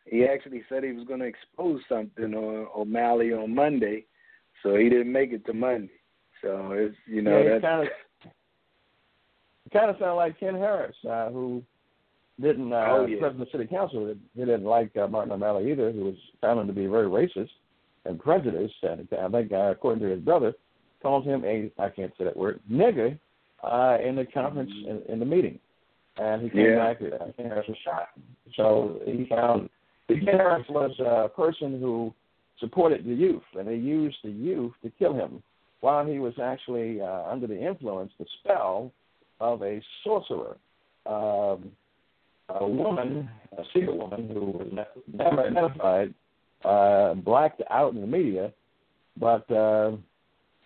he 0.06 0.26
actually 0.26 0.64
said 0.70 0.84
he 0.84 0.92
was 0.92 1.08
going 1.08 1.20
to 1.20 1.26
expose 1.26 1.82
something 1.90 2.34
on 2.34 2.68
O'Malley 2.76 3.34
on 3.34 3.56
Monday, 3.56 4.06
so 4.62 4.76
he 4.76 4.88
didn't 4.90 5.12
make 5.12 5.32
it 5.32 5.46
to 5.48 5.54
Monday. 5.54 5.92
So 6.44 6.72
it's 6.74 6.96
you 7.08 7.22
know 7.24 7.40
yeah, 7.42 7.50
that's 7.54 7.62
kind 7.64 7.82
of 7.88 7.88
kind 9.74 9.90
of 9.90 9.96
sounded 10.00 10.14
like 10.16 10.40
Ken 10.40 10.56
Harris, 10.56 10.96
uh, 11.10 11.30
who 11.30 11.64
didn't 12.40 12.72
uh, 12.72 12.86
Oh, 12.90 13.06
yeah. 13.06 13.18
president 13.20 13.42
of 13.42 13.52
the 13.52 13.58
city 13.58 13.68
council. 13.68 14.14
He 14.36 14.40
didn't 14.40 14.64
like 14.64 14.96
uh, 14.96 15.08
Martin 15.08 15.34
O'Malley 15.34 15.72
either, 15.72 15.92
who 15.92 16.06
was 16.06 16.16
found 16.40 16.60
him 16.60 16.68
to 16.68 16.74
be 16.74 16.86
very 16.86 17.08
racist 17.08 17.50
and 18.06 18.20
prejudiced. 18.20 18.76
And 18.84 19.08
I 19.20 19.28
think, 19.30 19.52
uh, 19.52 19.72
according 19.72 20.02
to 20.04 20.10
his 20.10 20.22
brother, 20.22 20.54
called 21.08 21.24
him 21.24 21.46
a 21.46 21.72
I 21.80 21.90
can't 21.90 22.12
say 22.18 22.26
that 22.26 22.36
word 22.36 22.60
nigger 22.70 23.18
uh, 23.64 23.98
in 24.06 24.18
the 24.18 24.26
conference 24.26 24.72
in, 24.86 25.02
in 25.08 25.20
the 25.20 25.26
meeting, 25.26 25.58
and 26.18 26.42
he 26.42 26.50
came 26.50 26.66
Yeah. 26.66 26.94
back. 26.94 26.98
Uh, 27.02 27.32
Ken 27.38 27.46
Harris 27.46 27.66
was 27.70 27.78
shot. 27.86 28.10
So 28.56 29.00
he 29.06 29.26
found 29.30 29.70
Ken 30.10 30.26
Harris 30.26 30.66
was 30.70 30.92
a 31.00 31.30
person 31.30 31.80
who 31.80 32.14
supported 32.60 33.06
the 33.06 33.14
youth, 33.14 33.44
and 33.58 33.66
they 33.66 33.76
used 33.76 34.18
the 34.22 34.32
youth 34.32 34.74
to 34.84 34.90
kill 35.00 35.14
him 35.14 35.42
while 35.80 36.06
he 36.06 36.20
was 36.20 36.34
actually 36.44 37.00
uh, 37.00 37.24
under 37.32 37.48
the 37.48 37.58
influence, 37.58 38.12
the 38.20 38.26
spell 38.40 38.92
of 39.40 39.62
a 39.64 39.82
sorcerer, 40.04 40.58
um, 41.06 41.72
a 42.50 42.68
woman, 42.68 43.30
a 43.58 43.64
secret 43.74 43.96
woman 43.96 44.30
who 44.34 44.46
was 44.46 44.88
never 45.14 45.42
identified, 45.42 46.14
uh, 46.66 47.14
blacked 47.14 47.62
out 47.70 47.94
in 47.94 48.02
the 48.02 48.08
media, 48.08 48.52
but 49.18 49.50
uh, 49.52 49.92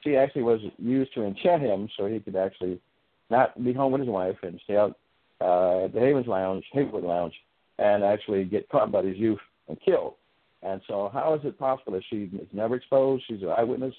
she 0.03 0.15
actually 0.15 0.43
was 0.43 0.59
used 0.77 1.13
to 1.13 1.23
enchant 1.23 1.61
him 1.61 1.87
so 1.97 2.05
he 2.05 2.19
could 2.19 2.35
actually 2.35 2.79
not 3.29 3.63
be 3.63 3.73
home 3.73 3.91
with 3.91 4.01
his 4.01 4.09
wife 4.09 4.37
and 4.43 4.59
stay 4.63 4.77
out 4.77 4.97
uh, 5.39 5.85
at 5.85 5.93
the 5.93 5.99
Havens 5.99 6.27
Lounge, 6.27 6.63
Hayward 6.73 7.03
Lounge, 7.03 7.33
and 7.79 8.03
actually 8.03 8.43
get 8.43 8.69
caught 8.69 8.91
by 8.91 9.03
his 9.03 9.17
youth 9.17 9.39
and 9.67 9.77
killed. 9.83 10.13
And 10.63 10.81
so, 10.87 11.09
how 11.11 11.33
is 11.33 11.41
it 11.43 11.57
possible 11.57 11.93
that 11.93 12.03
she 12.09 12.29
is 12.39 12.47
never 12.53 12.75
exposed? 12.75 13.23
She's 13.27 13.41
an 13.41 13.53
eyewitness. 13.57 13.95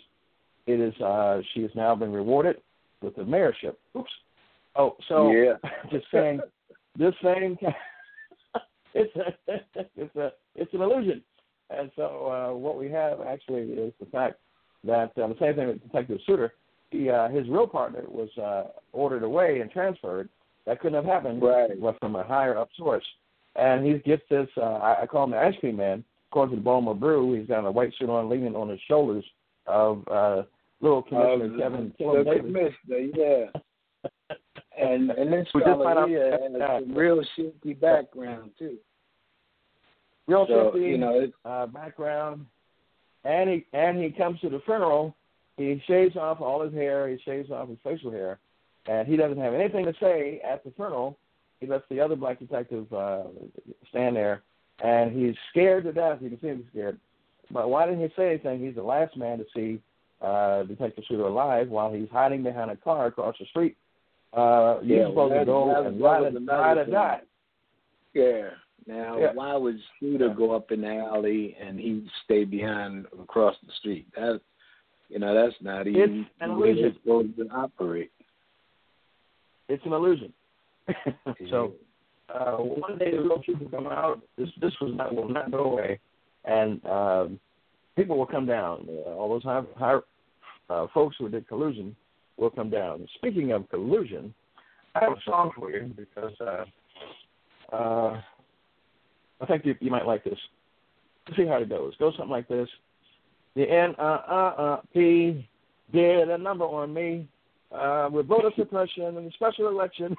It 0.67 0.79
is. 0.79 0.95
Uh, 1.01 1.41
she 1.53 1.63
has 1.63 1.71
now 1.75 1.97
been 1.97 2.13
rewarded 2.13 2.57
with 3.01 3.17
the 3.17 3.23
mayorship. 3.23 3.75
Oops. 3.97 4.11
Oh, 4.77 4.97
so 5.09 5.33
Yeah. 5.33 5.55
just 5.91 6.07
saying, 6.13 6.41
this 6.97 7.15
thing, 7.23 7.59
it's 8.95 9.17
a, 9.17 9.35
it's 9.97 10.17
a, 10.17 10.33
it's 10.55 10.73
an 10.73 10.83
illusion. 10.83 11.23
And 11.71 11.91
so, 11.97 12.29
uh, 12.31 12.57
what 12.57 12.79
we 12.79 12.91
have 12.91 13.21
actually 13.23 13.63
is 13.73 13.93
the 13.99 14.07
fact 14.07 14.37
that 14.85 15.13
uh, 15.19 15.27
the 15.29 15.37
same 15.41 15.55
thing 15.55 15.69
with 15.69 15.83
Detective 15.83 16.19
Suiter. 16.29 16.51
He, 16.91 17.09
uh, 17.09 17.29
his 17.29 17.49
real 17.49 17.67
partner 17.67 18.03
was 18.09 18.29
uh, 18.39 18.65
ordered 18.93 19.23
away 19.23 19.61
and 19.61 19.71
transferred. 19.71 20.29
That 20.67 20.81
couldn't 20.81 20.95
have 21.03 21.05
happened 21.05 21.43
Right. 21.43 21.71
but 21.81 21.99
from 22.01 22.17
a 22.17 22.23
higher 22.23 22.57
up 22.59 22.69
source. 22.77 23.05
And 23.57 23.85
he 23.87 23.95
gets 23.99 24.23
this. 24.31 24.49
Uh, 24.57 24.61
I, 24.77 25.03
I 25.03 25.07
call 25.07 25.25
him 25.25 25.31
the 25.33 25.39
ice 25.39 25.55
cream 25.61 25.77
man. 25.77 26.05
According 26.31 26.57
to 26.57 26.61
the 26.61 26.65
Baltimore 26.65 26.95
Brew, 26.95 27.35
he's 27.39 27.47
got 27.49 27.65
a 27.67 27.71
white 27.71 27.93
suit 27.99 28.09
on, 28.09 28.29
leaning 28.31 28.55
on 28.57 28.69
the 28.69 28.79
shoulders 28.89 29.25
of 29.67 30.07
uh, 30.09 30.43
little 30.81 31.03
Commissioner 31.03 31.55
Uh, 31.55 31.59
Kevin 31.59 31.93
the 31.99 32.25
Davis. 32.25 32.41
commissioner, 32.87 32.99
yeah. 33.17 34.37
And 34.79 35.11
and 35.11 35.31
this 35.33 35.47
We 35.55 35.61
just 35.61 35.71
found 35.83 35.99
out- 35.99 36.09
here 36.09 36.31
has 36.33 36.51
yeah. 36.59 36.79
a 36.79 36.83
real 36.99 37.23
shifty 37.37 37.75
background 37.75 38.51
too. 38.59 38.79
Real 40.27 40.47
So 40.49 40.71
shifty 40.73 40.87
you 40.89 40.99
know, 40.99 41.27
uh, 41.45 41.67
background, 41.67 42.47
and 43.25 43.51
he 43.51 43.67
and 43.73 44.03
he 44.03 44.11
comes 44.11 44.41
to 44.41 44.49
the 44.49 44.61
funeral. 44.65 45.15
He 45.57 45.83
shaves 45.87 46.17
off 46.17 46.41
all 46.41 46.63
his 46.63 46.73
hair. 46.73 47.09
He 47.09 47.19
shaves 47.25 47.51
off 47.51 47.69
his 47.69 47.79
facial 47.85 48.11
hair, 48.11 48.39
and 48.87 49.07
he 49.07 49.17
doesn't 49.17 49.39
have 49.39 49.55
anything 49.55 49.85
to 49.85 49.95
say 50.01 50.41
at 50.45 50.65
the 50.65 50.71
funeral. 50.73 51.19
He 51.61 51.67
lets 51.67 51.85
the 51.91 52.01
other 52.01 52.17
black 52.17 52.39
detective 52.41 52.93
uh, 52.93 53.25
stand 53.91 54.17
there, 54.17 54.43
and 54.83 55.13
he's 55.13 55.37
scared 55.51 55.85
to 55.85 55.93
death. 55.93 56.19
You 56.21 56.31
can 56.31 56.41
see 56.41 56.47
him 56.49 56.65
scared. 56.73 56.99
But 57.51 57.69
why 57.71 57.87
didn't 57.87 58.01
he 58.01 58.09
say 58.17 58.31
anything? 58.31 58.65
He's 58.65 58.75
the 58.75 58.83
last 58.83 59.17
man 59.17 59.39
to 59.39 59.45
see 59.55 59.81
uh, 60.23 60.63
Detective 60.65 61.05
Suiter 61.11 61.27
alive 61.27 61.69
while 61.69 61.93
he's 61.93 62.09
hiding 62.11 62.43
behind 62.43 62.71
a 62.71 62.77
car 62.77 63.07
across 63.07 63.37
the 63.39 63.47
street. 63.47 63.77
Uh, 64.33 64.79
Yeah, 64.83 64.97
you're 64.97 65.09
supposed 65.11 65.35
to 65.35 65.45
go 65.45 65.85
and 65.87 66.01
ride 66.01 66.35
or, 66.35 66.41
ride 66.41 66.85
thing. 66.85 66.93
die. 66.95 67.21
yeah. 68.15 68.49
Now, 68.87 69.19
Yeah. 69.19 69.33
why 69.33 69.55
would 69.57 69.79
Scooter 69.97 70.31
go 70.31 70.53
up 70.53 70.73
in 70.73 70.81
the 70.83 70.95
alley 70.97 71.57
and 71.61 71.79
he 71.79 72.09
stay 72.25 72.45
behind 72.45 73.07
across 73.21 73.57
the 73.67 73.73
street? 73.73 74.07
That 74.15 74.41
you 75.09 75.19
know, 75.19 75.35
that's 75.35 75.61
not 75.61 75.87
even 75.87 76.27
an 76.41 76.51
the 76.51 76.55
way 76.55 76.71
illusion. 76.71 76.95
supposed 77.03 77.37
to 77.37 77.49
operate. 77.51 78.11
It's 79.69 79.85
an 79.85 79.93
illusion. 79.93 80.33
so 81.51 81.75
uh, 82.33 82.57
one 82.57 82.99
day 82.99 83.11
the 83.11 83.23
real 83.23 83.43
truth 83.43 83.61
will 83.61 83.69
come 83.69 83.87
out. 83.87 84.21
This 84.37 84.49
this 84.61 84.73
was 84.81 84.95
not 84.95 85.15
will 85.15 85.29
not 85.29 85.51
go 85.51 85.65
away, 85.73 86.01
and 86.45 86.85
um, 86.87 87.41
people 87.95 88.17
will 88.19 88.27
come 88.27 88.47
down. 88.47 88.89
Uh, 88.89 89.11
all 89.11 89.29
those 89.29 89.43
high, 89.45 89.63
high 89.77 89.99
uh, 90.71 90.87
folks 90.95 91.17
who 91.19 91.29
did 91.29 91.47
collusion 91.47 91.95
will 92.37 92.51
come 92.51 92.71
down. 92.71 93.07
Speaking 93.17 93.53
of 93.53 93.69
collusion, 93.69 94.35
I 94.95 95.05
have 95.05 95.13
a 95.13 95.23
song 95.25 95.51
for 95.55 95.71
you 95.71 95.95
because 95.97 96.33
uh, 96.41 96.65
uh, 97.75 98.21
I 99.43 99.47
think 99.47 99.67
you, 99.67 99.75
you 99.81 99.91
might 99.91 100.07
like 100.07 100.25
this. 100.25 100.39
Let's 101.27 101.37
see 101.37 101.47
how 101.47 101.57
it 101.57 101.69
goes. 101.69 101.95
Go 101.99 102.13
something 102.13 102.31
like 102.31 102.49
this. 102.49 102.69
The 103.55 103.69
N 103.69 103.95
uh 103.99 104.03
uh 104.03 104.55
uh 104.59 104.81
P 104.95 105.47
did 105.93 106.31
a 106.31 106.39
number 106.39 106.65
on 106.65 106.95
me 106.95 107.29
uh, 107.73 108.09
with 108.11 108.27
voter 108.27 108.51
suppression 108.57 109.05
and 109.05 109.27
the 109.27 109.31
special 109.35 109.69
election. 109.69 110.17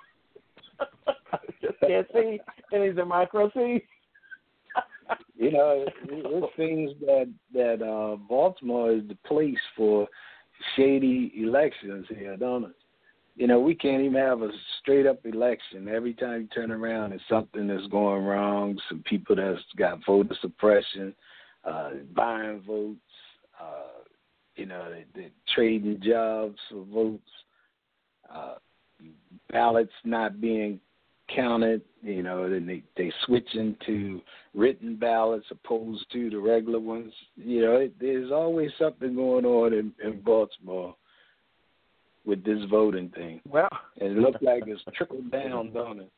I 0.80 1.38
just 1.62 1.80
can't 1.80 2.08
see 2.14 2.40
any 2.74 2.94
democracy. 2.94 3.86
You 5.36 5.52
know, 5.52 5.86
it, 5.88 5.94
it 6.10 6.50
seems 6.58 6.92
that 7.02 7.32
that 7.54 7.86
uh, 7.86 8.18
Baltimore 8.30 8.92
is 8.92 9.04
the 9.08 9.18
place 9.26 9.58
for 9.76 10.08
shady 10.76 11.34
elections 11.36 12.06
here, 12.10 12.38
don't 12.38 12.66
it? 12.66 12.76
You 13.36 13.48
know, 13.48 13.60
we 13.60 13.74
can't 13.74 14.04
even 14.04 14.22
have 14.22 14.42
a 14.44 14.52
straight 14.80 15.08
up 15.08 15.26
election. 15.26 15.88
Every 15.88 16.14
time 16.14 16.42
you 16.42 16.48
turn 16.48 16.72
around, 16.72 17.12
there's 17.12 17.22
something 17.28 17.68
that's 17.68 17.88
going 17.88 18.24
wrong. 18.24 18.78
Some 18.90 19.04
people 19.10 19.36
that's 19.36 19.60
got 19.76 20.06
voter 20.06 20.36
suppression, 20.40 21.16
uh, 21.66 21.92
buying 22.16 22.62
votes. 22.62 23.00
Uh, 23.60 24.04
you 24.56 24.68
know, 24.68 24.88
they, 24.92 25.06
they're 25.16 25.32
trading 25.56 26.00
jobs 26.04 26.58
for 26.70 26.86
votes. 26.86 27.30
Uh, 28.32 28.56
ballots 29.52 29.92
not 30.04 30.40
being 30.40 30.80
counted. 31.34 31.82
You 32.04 32.22
know, 32.22 32.48
then 32.50 32.68
they 32.68 32.84
they 32.98 33.12
switching 33.26 33.76
to 33.88 34.22
written 34.54 34.96
ballots 34.96 35.48
opposed 35.50 36.06
to 36.12 36.30
the 36.30 36.38
regular 36.38 36.80
ones. 36.80 37.14
You 37.36 37.62
know, 37.62 37.76
it, 37.78 37.96
there's 38.00 38.32
always 38.32 38.70
something 38.78 39.16
going 39.16 39.46
on 39.46 39.74
in, 39.74 39.92
in 40.04 40.22
Baltimore 40.22 40.96
with 42.26 42.44
this 42.44 42.60
voting 42.70 43.10
thing, 43.10 43.42
Well, 43.50 43.70
and 44.00 44.18
it 44.18 44.18
looks 44.18 44.42
like 44.42 44.64
it's 44.68 44.82
trickled 44.96 45.32
down, 45.32 45.74
don't 45.74 46.00
it? 46.02 46.12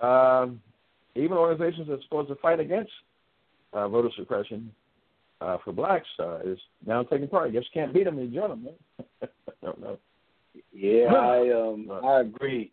Um, 0.00 0.60
even 1.14 1.36
organizations 1.36 1.88
that 1.88 1.94
are 1.94 2.02
supposed 2.02 2.28
to 2.28 2.36
fight 2.36 2.60
against 2.60 2.90
uh, 3.72 3.88
voter 3.88 4.10
suppression 4.16 4.70
uh, 5.40 5.58
for 5.64 5.72
blacks 5.72 6.08
uh, 6.18 6.38
is 6.44 6.58
now 6.86 7.02
taking 7.02 7.28
part. 7.28 7.48
I 7.48 7.50
guess 7.52 7.64
can't 7.72 7.92
beat 7.92 8.04
them, 8.04 8.18
you 8.18 8.28
join 8.28 8.50
them. 8.50 8.68
I 9.22 9.26
don't 9.62 9.80
know. 9.80 9.98
Yeah, 10.72 11.12
I 11.12 11.50
um 11.50 11.90
I 12.04 12.20
agree. 12.20 12.72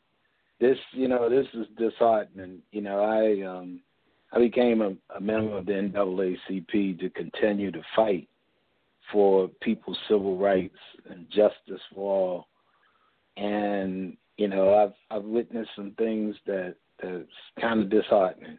This 0.59 0.77
you 0.91 1.07
know 1.07 1.29
this 1.29 1.47
is 1.53 1.67
disheartening. 1.77 2.59
You 2.71 2.81
know 2.81 3.01
I 3.01 3.47
um 3.47 3.79
I 4.33 4.39
became 4.39 4.81
a, 4.81 4.93
a 5.15 5.19
member 5.21 5.57
of 5.57 5.65
the 5.65 5.73
NAACP 5.73 6.99
to 6.99 7.09
continue 7.09 7.71
to 7.71 7.81
fight 7.95 8.27
for 9.11 9.49
people's 9.61 9.97
civil 10.07 10.37
rights 10.37 10.77
and 11.09 11.27
justice 11.29 11.81
for 11.93 11.97
all. 11.97 12.47
And 13.37 14.17
you 14.37 14.47
know 14.47 14.73
I've 14.73 14.93
I've 15.15 15.25
witnessed 15.25 15.71
some 15.75 15.91
things 15.97 16.35
that 16.45 16.75
that's 17.01 17.25
kind 17.59 17.81
of 17.81 17.89
disheartening. 17.89 18.57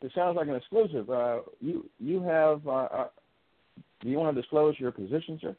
It 0.00 0.12
sounds 0.14 0.36
like 0.36 0.48
an 0.48 0.54
exclusive. 0.54 1.10
Uh, 1.10 1.40
you 1.60 1.88
you 1.98 2.22
have. 2.22 2.66
Uh, 2.66 2.70
uh, 2.70 3.08
do 4.00 4.08
you 4.08 4.18
want 4.18 4.34
to 4.34 4.40
disclose 4.40 4.76
your 4.78 4.92
position, 4.92 5.38
sir? 5.42 5.56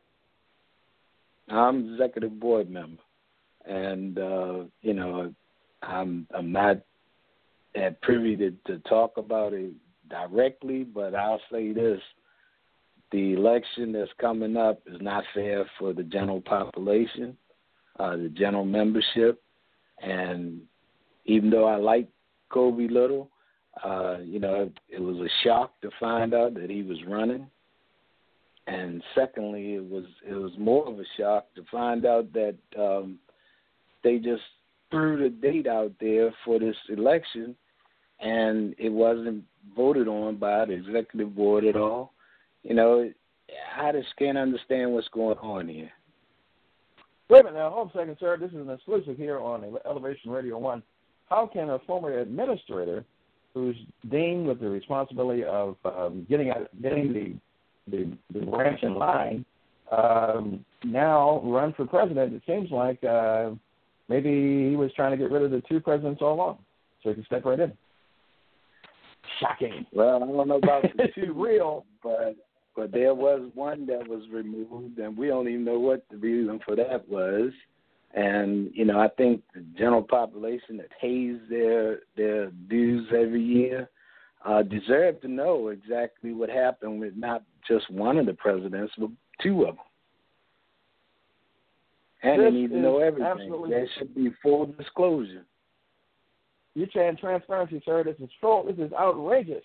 I'm 1.49 1.93
executive 1.93 2.39
board 2.39 2.69
member, 2.69 3.01
and 3.65 4.17
uh, 4.17 4.63
you 4.81 4.93
know, 4.93 5.33
I'm 5.81 6.27
I'm 6.33 6.51
not 6.51 6.77
privy 8.01 8.35
to, 8.37 8.51
to 8.67 8.79
talk 8.87 9.17
about 9.17 9.53
it 9.53 9.73
directly, 10.09 10.83
but 10.83 11.15
I'll 11.15 11.41
say 11.51 11.73
this: 11.73 11.99
the 13.11 13.33
election 13.33 13.91
that's 13.91 14.11
coming 14.19 14.55
up 14.55 14.81
is 14.85 15.01
not 15.01 15.23
fair 15.33 15.65
for 15.77 15.93
the 15.93 16.03
general 16.03 16.41
population, 16.41 17.35
uh, 17.99 18.15
the 18.15 18.29
general 18.29 18.65
membership, 18.65 19.41
and 20.01 20.61
even 21.25 21.49
though 21.49 21.65
I 21.65 21.75
like 21.75 22.07
Kobi 22.51 22.89
Little, 22.89 23.29
uh, 23.83 24.17
you 24.23 24.39
know, 24.39 24.69
it 24.89 24.99
was 24.99 25.17
a 25.17 25.29
shock 25.43 25.79
to 25.81 25.89
find 25.99 26.33
out 26.33 26.53
that 26.55 26.69
he 26.69 26.83
was 26.83 26.97
running. 27.07 27.47
And 28.67 29.01
secondly, 29.15 29.75
it 29.75 29.83
was 29.83 30.05
it 30.27 30.33
was 30.33 30.51
more 30.57 30.87
of 30.87 30.99
a 30.99 31.03
shock 31.17 31.47
to 31.55 31.63
find 31.71 32.05
out 32.05 32.31
that 32.33 32.55
um, 32.77 33.17
they 34.03 34.17
just 34.17 34.43
threw 34.91 35.17
the 35.17 35.29
date 35.29 35.67
out 35.67 35.91
there 35.99 36.33
for 36.45 36.59
this 36.59 36.75
election, 36.89 37.55
and 38.19 38.75
it 38.77 38.89
wasn't 38.89 39.43
voted 39.75 40.07
on 40.07 40.35
by 40.35 40.65
the 40.65 40.73
executive 40.73 41.35
board 41.35 41.65
at 41.65 41.75
all. 41.75 42.13
You 42.63 42.75
know, 42.75 43.09
I 43.77 43.91
just 43.91 44.15
can't 44.17 44.37
understand 44.37 44.93
what's 44.93 45.07
going 45.09 45.37
on 45.37 45.67
here. 45.67 45.91
Wait 47.29 47.41
a 47.41 47.43
minute 47.43 47.57
now, 47.57 47.69
hold 47.69 47.91
a 47.93 47.97
second, 47.97 48.17
sir. 48.19 48.37
This 48.37 48.49
is 48.49 48.57
an 48.57 48.69
exclusive 48.69 49.17
here 49.17 49.39
on 49.39 49.63
Elevation 49.85 50.31
Radio 50.31 50.57
One. 50.57 50.81
How 51.29 51.47
can 51.51 51.69
a 51.69 51.79
former 51.79 52.17
administrator 52.19 53.05
who's 53.53 53.75
deemed 54.09 54.47
with 54.47 54.59
the 54.59 54.69
responsibility 54.69 55.43
of 55.43 55.75
um, 55.85 56.25
getting 56.29 56.51
getting 56.81 57.13
the 57.13 57.35
the, 57.89 58.11
the 58.33 58.45
branch 58.45 58.83
in 58.83 58.95
line, 58.95 59.45
um, 59.91 60.63
now 60.83 61.41
run 61.43 61.73
for 61.73 61.85
president. 61.85 62.33
It 62.33 62.43
seems 62.45 62.71
like 62.71 63.03
uh, 63.03 63.51
maybe 64.07 64.69
he 64.69 64.75
was 64.75 64.91
trying 64.95 65.11
to 65.11 65.17
get 65.17 65.31
rid 65.31 65.43
of 65.43 65.51
the 65.51 65.61
two 65.67 65.79
presidents 65.79 66.21
all 66.21 66.33
along, 66.33 66.57
so 67.01 67.09
he 67.09 67.15
can 67.15 67.25
step 67.25 67.45
right 67.45 67.59
in. 67.59 67.73
Shocking. 69.39 69.85
Well, 69.91 70.17
I 70.17 70.19
don't 70.19 70.47
know 70.47 70.57
about 70.57 70.83
the 70.97 71.07
two, 71.15 71.33
real, 71.33 71.85
but 72.03 72.35
but 72.75 72.91
there 72.91 73.13
was 73.13 73.49
one 73.53 73.85
that 73.87 74.07
was 74.07 74.23
removed, 74.31 74.97
and 74.99 75.17
we 75.17 75.27
don't 75.27 75.47
even 75.47 75.65
know 75.65 75.79
what 75.79 76.05
the 76.09 76.17
reason 76.17 76.59
for 76.65 76.75
that 76.75 77.07
was. 77.09 77.51
And 78.13 78.71
you 78.73 78.85
know, 78.85 78.99
I 78.99 79.07
think 79.09 79.43
the 79.53 79.63
general 79.77 80.01
population 80.01 80.77
that 80.77 80.89
pays 80.99 81.37
their 81.49 81.99
their 82.17 82.51
dues 82.69 83.07
every 83.11 83.43
year 83.43 83.89
uh, 84.45 84.63
deserve 84.63 85.21
to 85.21 85.27
know 85.27 85.67
exactly 85.67 86.31
what 86.31 86.49
happened 86.49 86.99
with 86.99 87.15
not 87.15 87.43
just 87.67 87.89
one 87.91 88.17
of 88.17 88.25
the 88.25 88.33
presidents, 88.33 88.93
but 88.97 89.09
two 89.41 89.63
of 89.63 89.75
them. 89.75 89.85
And 92.23 92.41
this 92.41 92.47
they 92.47 92.51
need 92.51 92.69
to 92.71 92.77
know 92.77 92.99
everything. 92.99 93.27
Absolutely. 93.27 93.69
There 93.69 93.87
should 93.97 94.15
be 94.15 94.31
full 94.41 94.65
disclosure. 94.65 95.45
You're 96.75 96.87
saying 96.93 97.17
transparency, 97.19 97.81
sir. 97.85 98.03
This 98.03 98.17
is 98.19 98.29
fraud. 98.39 98.67
This 98.67 98.85
is 98.85 98.93
outrageous. 98.93 99.63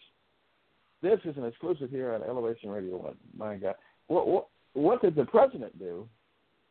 This 1.05 1.21
is 1.27 1.37
an 1.37 1.45
exclusive 1.45 1.91
here 1.91 2.15
on 2.15 2.23
Elevation 2.23 2.71
Radio 2.71 2.97
One. 2.97 3.17
My 3.37 3.57
God, 3.57 3.75
what 4.07 4.27
what 4.27 4.47
what 4.73 5.03
did 5.03 5.15
the 5.15 5.27
president 5.27 5.79
do? 5.79 6.09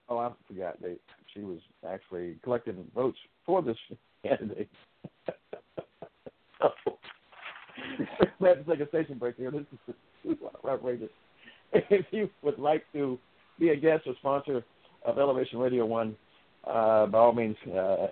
Oh, 0.10 0.17
I 0.17 0.32
forgot. 0.48 0.82
They 0.82 0.96
she 1.36 1.41
was 1.41 1.60
actually 1.88 2.38
collecting 2.43 2.84
votes 2.96 3.19
for 3.46 3.62
this 3.62 3.78
candidate. 4.26 4.72
we 8.39 8.48
have 8.48 8.65
to 8.65 8.72
take 8.72 8.80
a 8.80 8.88
station 8.88 9.19
break 9.19 9.38
here. 9.38 9.52
This 9.52 9.65
is 10.26 10.38
outrageous. 10.67 11.12
If 11.91 12.08
you 12.10 12.28
would 12.41 12.58
like 12.58 12.86
to 12.93 13.19
be 13.60 13.69
a 13.69 13.76
guest 13.76 14.08
or 14.08 14.15
sponsor 14.19 14.63
of 15.06 15.19
Elevation 15.19 15.60
Radio 15.60 15.86
One, 15.86 16.15
uh, 16.65 17.06
by 17.06 17.19
all 17.19 17.34
means, 17.34 17.56
uh, 17.67 18.08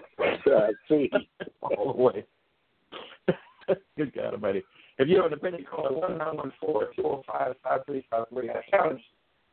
it. 0.89 1.29
all 1.63 1.93
the 1.93 2.03
way. 2.03 2.25
Good 3.97 4.15
God 4.15 4.35
Almighty. 4.35 4.63
If 4.99 5.09
you 5.09 5.17
have 5.17 5.27
an 5.27 5.33
opinion, 5.35 5.65
call 5.71 5.89
it 5.89 5.95
1914 5.95 7.05
I 8.51 8.61
challenged 8.71 9.05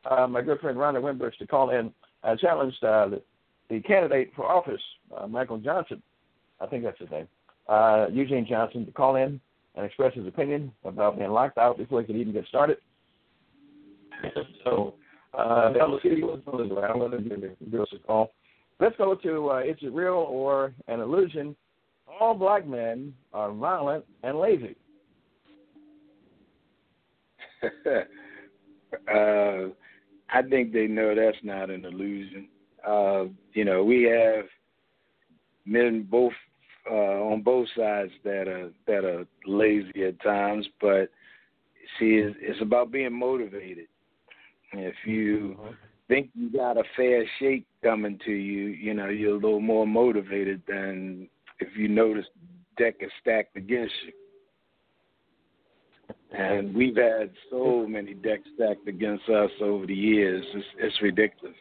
uh, 0.08 0.26
my 0.26 0.42
good 0.42 0.60
friend 0.60 0.76
Rhonda 0.76 1.02
Wimbush 1.02 1.36
to 1.38 1.46
call 1.46 1.70
in. 1.70 1.92
I 2.22 2.36
challenged 2.36 2.82
uh, 2.84 3.08
the, 3.08 3.22
the 3.70 3.80
candidate 3.80 4.32
for 4.36 4.44
office, 4.44 4.80
uh, 5.16 5.26
Michael 5.26 5.58
Johnson, 5.58 6.02
I 6.60 6.66
think 6.66 6.84
that's 6.84 6.98
his 6.98 7.10
name, 7.10 7.26
uh, 7.68 8.06
Eugene 8.12 8.46
Johnson, 8.48 8.86
to 8.86 8.92
call 8.92 9.16
in 9.16 9.40
and 9.74 9.86
express 9.86 10.14
his 10.14 10.26
opinion 10.26 10.72
about 10.84 11.18
being 11.18 11.30
locked 11.30 11.58
out 11.58 11.78
before 11.78 12.00
he 12.00 12.06
could 12.06 12.16
even 12.16 12.32
get 12.32 12.46
started. 12.46 12.78
so, 14.64 14.94
uh, 15.36 15.72
the 15.72 15.78
LCD 15.78 16.22
was 16.22 16.40
around. 16.46 17.00
Let 17.00 17.14
him 17.14 17.56
give 17.70 17.80
us 17.80 17.88
a 17.94 18.06
call. 18.06 18.32
Let's 18.80 18.96
go 18.96 19.14
to 19.14 19.50
uh, 19.50 19.60
Is 19.60 19.76
It 19.80 19.92
Real 19.92 20.26
or 20.28 20.74
an 20.88 21.00
Illusion? 21.00 21.54
All 22.20 22.34
black 22.34 22.66
men 22.66 23.14
are 23.32 23.52
violent 23.52 24.04
and 24.22 24.38
lazy. 24.38 24.76
uh, 29.14 29.68
I 30.32 30.42
think 30.48 30.72
they 30.72 30.86
know 30.86 31.14
that's 31.14 31.36
not 31.42 31.70
an 31.70 31.84
illusion. 31.84 32.48
Uh, 32.86 33.24
you 33.52 33.64
know, 33.64 33.84
we 33.84 34.02
have 34.04 34.46
men 35.64 36.06
both 36.10 36.32
uh, 36.90 36.94
on 36.94 37.42
both 37.42 37.68
sides 37.76 38.10
that 38.24 38.48
are 38.48 38.70
that 38.86 39.04
are 39.04 39.24
lazy 39.46 40.04
at 40.04 40.20
times, 40.22 40.66
but 40.80 41.10
see, 41.98 42.16
it's, 42.16 42.36
it's 42.40 42.60
about 42.60 42.90
being 42.90 43.12
motivated. 43.12 43.86
If 44.72 44.94
you 45.04 45.56
mm-hmm. 45.60 45.74
think 46.08 46.30
you 46.34 46.50
got 46.50 46.76
a 46.76 46.82
fair 46.96 47.24
shake 47.38 47.66
coming 47.82 48.18
to 48.24 48.32
you, 48.32 48.68
you 48.68 48.94
know, 48.94 49.08
you're 49.08 49.32
a 49.32 49.38
little 49.38 49.60
more 49.60 49.86
motivated 49.86 50.62
than 50.66 51.28
if 51.60 51.76
you 51.76 51.88
notice 51.88 52.26
deck 52.78 52.96
is 53.00 53.10
stacked 53.20 53.56
against 53.56 53.94
you. 54.06 54.12
And 56.36 56.74
we've 56.74 56.96
had 56.96 57.30
so 57.50 57.86
many 57.86 58.14
decks 58.14 58.48
stacked 58.54 58.88
against 58.88 59.28
us 59.28 59.50
over 59.60 59.86
the 59.86 59.94
years. 59.94 60.44
It's, 60.54 60.66
it's 60.78 61.02
ridiculous. 61.02 61.54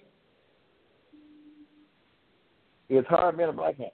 It's 2.87 3.07
hard 3.07 3.37
being 3.37 3.49
a 3.49 3.53
black 3.53 3.77
man. 3.79 3.89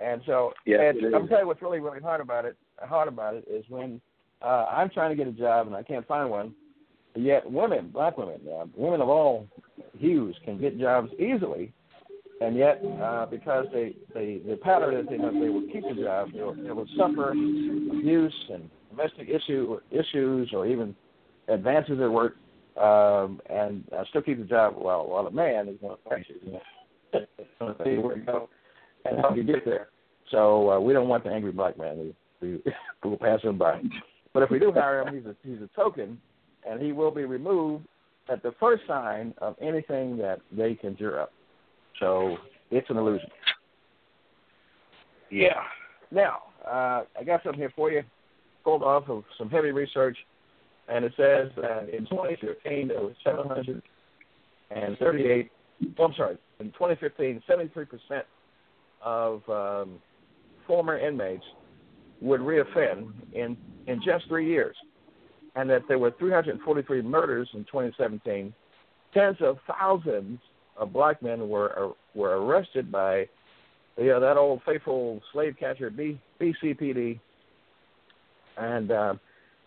And 0.00 0.20
so, 0.26 0.52
yeah, 0.66 0.90
and 0.90 1.14
I'm 1.14 1.28
telling 1.28 1.42
you 1.42 1.46
what's 1.46 1.62
really, 1.62 1.78
really 1.78 2.00
hard 2.00 2.20
about 2.20 2.44
it. 2.44 2.56
Hard 2.80 3.06
about 3.06 3.34
it 3.34 3.44
is 3.48 3.64
when 3.68 4.00
uh, 4.40 4.66
I'm 4.68 4.90
trying 4.90 5.10
to 5.10 5.16
get 5.16 5.28
a 5.28 5.36
job 5.36 5.68
and 5.68 5.76
I 5.76 5.82
can't 5.84 6.06
find 6.06 6.28
one. 6.28 6.54
Yet 7.14 7.50
women, 7.50 7.90
black 7.92 8.16
women, 8.16 8.40
uh, 8.48 8.64
women 8.74 9.00
of 9.00 9.08
all 9.08 9.46
hues, 9.98 10.34
can 10.44 10.58
get 10.58 10.78
jobs 10.78 11.10
easily, 11.18 11.72
and 12.40 12.56
yet 12.56 12.82
uh, 13.02 13.26
because 13.26 13.66
they, 13.72 13.94
they 14.14 14.40
the 14.48 14.56
pattern 14.56 14.96
is 14.96 15.06
they 15.10 15.18
they 15.18 15.48
will 15.50 15.66
keep 15.72 15.82
the 15.82 16.02
job, 16.02 16.28
they 16.32 16.40
will, 16.40 16.54
they 16.54 16.70
will 16.70 16.88
suffer 16.96 17.32
abuse 17.32 18.34
and 18.52 18.68
domestic 18.90 19.28
issue 19.28 19.78
issues 19.90 20.50
or 20.54 20.66
even 20.66 20.94
advances 21.48 22.00
at 22.00 22.10
work 22.10 22.36
um, 22.80 23.40
and 23.50 23.84
uh, 23.96 24.04
still 24.08 24.22
keep 24.22 24.38
the 24.38 24.44
job 24.44 24.74
while 24.76 25.06
while 25.06 25.24
the 25.24 25.30
man 25.30 25.68
is 25.68 25.76
going 25.80 25.96
to 25.96 26.08
punish 26.08 26.26
you. 26.28 26.58
Going 27.58 27.74
to 27.76 27.90
you 27.90 28.00
where 28.00 28.14
to 28.14 28.20
go 28.22 28.48
and 29.04 29.18
help 29.18 29.36
you 29.36 29.44
get 29.44 29.64
there. 29.64 29.88
So 30.30 30.70
uh, 30.70 30.80
we 30.80 30.94
don't 30.94 31.08
want 31.08 31.24
the 31.24 31.30
angry 31.30 31.52
black 31.52 31.76
man 31.76 32.14
who, 32.40 32.60
who 33.02 33.08
will 33.10 33.18
pass 33.18 33.42
him 33.42 33.58
by. 33.58 33.82
But 34.32 34.42
if 34.44 34.50
we 34.50 34.58
do 34.58 34.72
hire 34.72 35.02
him, 35.02 35.14
he's 35.14 35.26
a 35.26 35.36
he's 35.42 35.60
a 35.60 35.68
token, 35.76 36.18
and 36.68 36.80
he 36.80 36.92
will 36.92 37.10
be 37.10 37.24
removed 37.24 37.86
at 38.28 38.42
the 38.42 38.52
first 38.60 38.82
sign 38.86 39.34
of 39.38 39.56
anything 39.60 40.16
that 40.18 40.40
they 40.50 40.74
conjure 40.74 41.20
up. 41.20 41.32
So 42.00 42.36
it's 42.70 42.88
an 42.90 42.96
illusion. 42.96 43.28
Yeah. 45.30 45.62
Now, 46.10 46.38
uh, 46.66 47.04
I 47.18 47.24
got 47.24 47.42
something 47.42 47.58
here 47.58 47.72
for 47.74 47.90
you, 47.90 48.02
pulled 48.64 48.82
off 48.82 49.08
of 49.08 49.24
some 49.38 49.48
heavy 49.50 49.70
research, 49.70 50.16
and 50.88 51.04
it 51.04 51.12
says 51.16 51.50
that 51.56 51.88
in 51.88 52.06
2015 52.06 52.88
there 52.88 53.00
was 53.00 53.14
738. 53.24 55.50
Oh, 55.98 56.04
I'm 56.04 56.14
sorry. 56.14 56.38
In 56.60 56.66
2015, 56.66 57.42
73 57.46 57.84
percent 57.86 58.24
of 59.02 59.42
um, 59.48 59.98
former 60.66 60.98
inmates 60.98 61.44
would 62.20 62.40
reoffend 62.40 63.12
in 63.32 63.56
in 63.88 64.00
just 64.04 64.28
three 64.28 64.48
years, 64.48 64.76
and 65.54 65.68
that 65.70 65.82
there 65.88 65.98
were 65.98 66.12
343 66.18 67.02
murders 67.02 67.48
in 67.54 67.64
2017. 67.64 68.52
Tens 69.12 69.36
of 69.40 69.58
thousands 69.66 70.38
of 70.76 70.92
black 70.92 71.22
men 71.22 71.48
were 71.48 71.92
were 72.14 72.42
arrested 72.42 72.90
by 72.90 73.28
you 73.98 74.06
know, 74.06 74.20
that 74.20 74.36
old 74.36 74.62
faithful 74.64 75.20
slave 75.32 75.54
catcher 75.58 75.90
B, 75.90 76.18
BCPD. 76.40 77.20
And 78.56 78.90
uh, 78.90 79.14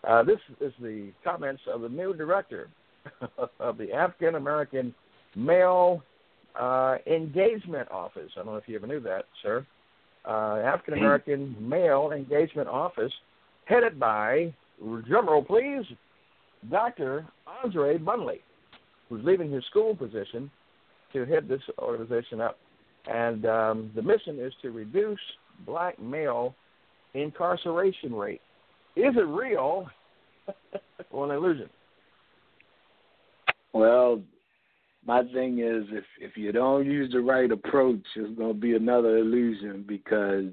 uh, 0.06 0.22
this 0.22 0.38
is 0.60 0.72
the 0.80 1.10
comments 1.24 1.62
of 1.72 1.80
the 1.80 1.88
new 1.88 2.14
director 2.14 2.68
of 3.60 3.78
the 3.78 3.92
African 3.92 4.34
American 4.34 4.94
Male 5.34 6.02
uh, 6.58 6.96
Engagement 7.06 7.90
Office. 7.90 8.30
I 8.34 8.38
don't 8.38 8.46
know 8.46 8.56
if 8.56 8.64
you 8.66 8.76
ever 8.76 8.86
knew 8.86 9.00
that, 9.00 9.24
sir. 9.42 9.66
Uh, 10.24 10.60
African 10.64 10.94
American 10.94 11.56
Male 11.68 12.12
Engagement 12.12 12.68
Office, 12.68 13.12
headed 13.66 13.98
by, 14.00 14.52
drumroll 14.82 15.46
please, 15.46 15.84
Dr. 16.70 17.26
Andrey 17.64 17.98
Bundley, 17.98 18.40
who's 19.08 19.24
leaving 19.24 19.50
his 19.50 19.64
school 19.66 19.94
position 19.94 20.50
to 21.12 21.24
head 21.24 21.48
this 21.48 21.62
organization 21.78 22.40
up 22.40 22.58
and 23.06 23.46
um, 23.46 23.90
the 23.94 24.02
mission 24.02 24.38
is 24.40 24.52
to 24.62 24.70
reduce 24.70 25.20
black 25.64 26.00
male 26.00 26.54
incarceration 27.14 28.14
rate. 28.14 28.40
Is 28.96 29.14
it 29.16 29.26
real 29.26 29.86
or 31.10 31.24
an 31.26 31.36
illusion? 31.36 31.68
Well, 33.72 34.22
my 35.06 35.22
thing 35.32 35.60
is 35.60 35.84
if 35.92 36.04
if 36.20 36.36
you 36.36 36.50
don't 36.50 36.86
use 36.86 37.12
the 37.12 37.20
right 37.20 37.50
approach, 37.50 38.02
it's 38.16 38.36
going 38.36 38.54
to 38.54 38.60
be 38.60 38.74
another 38.74 39.18
illusion 39.18 39.84
because 39.86 40.46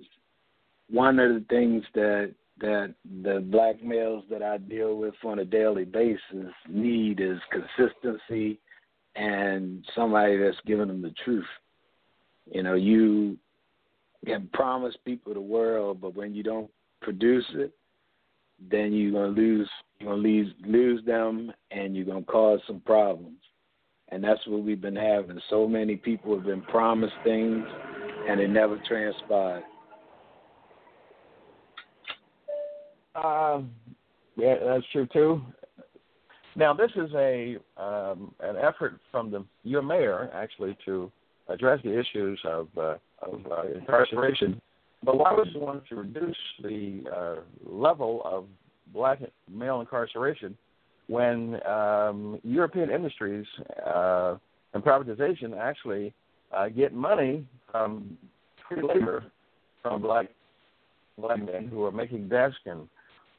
one 0.90 1.20
of 1.20 1.34
the 1.34 1.46
things 1.50 1.84
that 1.96 2.34
that 2.60 2.94
the 3.24 3.40
black 3.48 3.84
males 3.84 4.24
that 4.30 4.44
I 4.44 4.58
deal 4.58 4.98
with 4.98 5.16
on 5.26 5.40
a 5.40 5.46
daily 5.46 5.86
basis 5.86 6.54
need 6.70 7.20
is 7.20 7.40
consistency 7.52 8.60
and 9.16 9.86
somebody 9.96 10.38
that's 10.38 10.58
giving 10.66 10.88
them 10.88 11.02
the 11.02 11.14
truth. 11.24 11.46
You 12.52 12.64
know, 12.64 12.76
you 12.76 13.38
can 14.26 14.50
promise 14.54 14.96
people 15.06 15.34
the 15.34 15.42
world, 15.42 16.02
but 16.02 16.16
when 16.16 16.34
you 16.34 16.44
don't 16.44 16.70
produce 17.02 17.46
it, 17.54 17.72
then 18.72 18.94
you're 18.94 19.12
gonna 19.12 19.28
lose 19.28 19.70
you're 20.00 20.12
gonna 20.12 20.22
lose 20.22 20.54
lose 20.66 21.04
them 21.06 21.52
and 21.72 21.96
you're 21.96 22.06
gonna 22.06 22.24
cause 22.24 22.60
some 22.68 22.82
problems. 22.82 23.40
And 24.10 24.24
that's 24.24 24.46
what 24.48 24.64
we've 24.64 24.82
been 24.82 24.96
having. 24.96 25.40
So 25.50 25.68
many 25.68 25.96
people 25.96 26.36
have 26.36 26.46
been 26.46 26.62
promised 26.62 27.16
things 27.24 27.66
and 28.30 28.40
it 28.40 28.50
never 28.50 28.80
transpired. 28.88 29.64
Um, 33.16 33.72
yeah, 34.36 34.56
that's 34.64 34.86
true 34.92 35.08
too. 35.12 35.42
Now, 36.56 36.74
this 36.74 36.92
is 36.96 37.12
a 37.16 37.58
um, 37.78 38.34
an 38.40 38.56
effort 38.58 39.00
from 39.12 39.32
the 39.32 39.44
your 39.64 39.82
mayor 39.82 40.30
actually 40.34 40.78
to 40.86 41.12
address 41.50 41.80
the 41.84 41.98
issues 41.98 42.40
of 42.46 42.68
uh, 42.78 42.96
of 43.22 43.42
uh, 43.52 43.64
incarceration. 43.76 44.62
But 45.04 45.18
why 45.18 45.34
would 45.34 45.50
you 45.54 45.60
want 45.60 45.86
to 45.90 45.96
reduce 45.96 46.38
the 46.62 47.04
uh, 47.14 47.36
level 47.66 48.22
of 48.24 48.46
black 48.94 49.20
male 49.52 49.82
incarceration 49.82 50.58
when 51.08 51.60
um, 51.68 52.40
European 52.44 52.90
industries 52.90 53.46
uh, 53.86 54.38
and 54.74 54.84
privatization 54.84 55.58
actually 55.58 56.14
uh, 56.56 56.70
get 56.70 56.94
money 56.94 57.46
from 57.72 58.18
free 58.68 58.82
labor 58.82 59.26
from 59.82 60.02
black 60.02 60.28
black 61.18 61.44
men 61.44 61.68
who 61.68 61.84
are 61.84 61.92
making 61.92 62.30
desks 62.30 62.60
and 62.66 62.88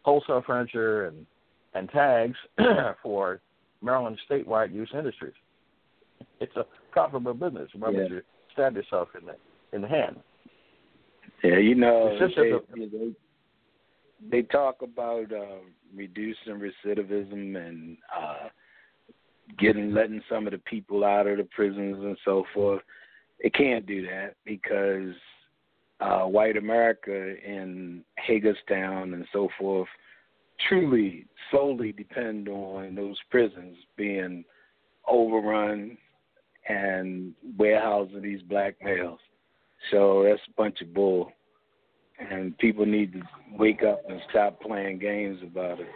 wholesale 0.04 0.42
furniture 0.46 1.06
and 1.06 1.26
and 1.74 1.88
tags 1.90 2.36
for 3.02 3.40
Maryland 3.82 4.18
statewide 4.30 4.72
use 4.72 4.90
industries. 4.96 5.34
It's 6.40 6.54
a 6.56 6.64
profitable 6.92 7.34
business. 7.34 7.68
Remember 7.74 8.02
Yeah. 8.02 8.08
to 8.08 8.22
stab 8.52 8.76
yourself 8.76 9.08
in 9.20 9.26
the 9.26 9.34
in 9.72 9.82
the 9.82 9.88
hand. 9.88 10.20
Yeah, 11.42 11.58
you 11.58 11.74
know, 11.74 12.16
they, 12.36 12.86
they, 12.86 13.14
they 14.30 14.42
talk 14.42 14.82
about 14.82 15.32
uh, 15.32 15.58
reducing 15.94 16.54
recidivism 16.54 17.56
and 17.56 17.98
uh, 18.16 18.48
getting 19.58 19.92
letting 19.92 20.22
some 20.28 20.46
of 20.46 20.52
the 20.52 20.58
people 20.58 21.04
out 21.04 21.26
of 21.26 21.38
the 21.38 21.44
prisons 21.44 21.96
and 22.02 22.16
so 22.24 22.44
forth. 22.54 22.82
It 23.40 23.52
can't 23.52 23.84
do 23.84 24.02
that 24.06 24.36
because 24.44 25.14
uh, 26.00 26.22
white 26.22 26.56
America 26.56 27.34
in 27.44 28.02
Hagerstown 28.16 29.14
and 29.14 29.24
so 29.32 29.48
forth 29.58 29.88
truly 30.68 31.26
solely 31.50 31.92
depend 31.92 32.48
on 32.48 32.94
those 32.94 33.16
prisons 33.30 33.76
being 33.96 34.44
overrun 35.08 35.96
and 36.68 37.34
warehousing 37.58 38.22
these 38.22 38.42
black 38.42 38.74
males. 38.82 39.20
So 39.90 40.24
that's 40.26 40.40
a 40.48 40.52
bunch 40.56 40.80
of 40.80 40.94
bull. 40.94 41.32
And 42.18 42.56
people 42.58 42.86
need 42.86 43.12
to 43.14 43.22
wake 43.58 43.82
up 43.82 44.02
and 44.08 44.20
stop 44.30 44.60
playing 44.60 45.00
games 45.00 45.40
about 45.42 45.80
it. 45.80 45.88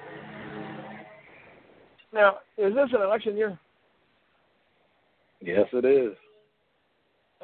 Now, 2.12 2.38
is 2.56 2.74
this 2.74 2.88
an 2.92 3.02
election 3.02 3.36
year? 3.36 3.58
Yes, 5.40 5.66
it 5.72 5.84
is. 5.84 6.16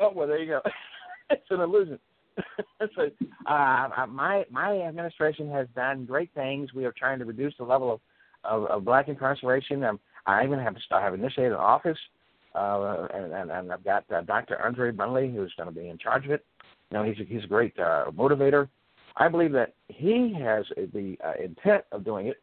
Oh 0.00 0.10
well, 0.12 0.26
there 0.26 0.42
you 0.42 0.46
go. 0.46 0.60
it's 1.30 1.46
an 1.50 1.60
illusion. 1.60 1.98
so, 2.96 3.10
Uh, 3.46 4.06
my 4.08 4.44
my 4.50 4.80
administration 4.82 5.50
has 5.50 5.66
done 5.74 6.04
great 6.04 6.30
things. 6.34 6.72
We 6.74 6.84
are 6.84 6.92
trying 6.92 7.18
to 7.18 7.24
reduce 7.24 7.54
the 7.58 7.64
level 7.64 7.92
of 7.92 8.00
of, 8.44 8.64
of 8.70 8.84
black 8.84 9.08
incarceration. 9.08 9.84
Um, 9.84 10.00
I 10.26 10.44
even 10.44 10.58
have 10.58 10.76
I 10.90 11.00
have 11.00 11.14
initiated 11.14 11.52
an 11.52 11.58
office, 11.58 11.98
uh, 12.54 13.06
and, 13.14 13.32
and 13.32 13.50
and 13.50 13.72
I've 13.72 13.84
got 13.84 14.04
uh, 14.10 14.22
Dr. 14.22 14.60
Andrey 14.64 14.92
Bundley 14.92 15.34
who's 15.34 15.52
going 15.56 15.68
to 15.68 15.74
be 15.74 15.88
in 15.88 15.98
charge 15.98 16.24
of 16.24 16.30
it. 16.30 16.44
You 16.90 16.98
know, 16.98 17.04
he's 17.04 17.18
a, 17.20 17.24
he's 17.24 17.44
a 17.44 17.48
great 17.48 17.78
uh, 17.78 18.10
motivator. 18.10 18.68
I 19.16 19.28
believe 19.28 19.52
that 19.52 19.74
he 19.88 20.34
has 20.40 20.64
the 20.76 21.16
uh, 21.24 21.42
intent 21.42 21.84
of 21.92 22.04
doing 22.04 22.26
it. 22.28 22.36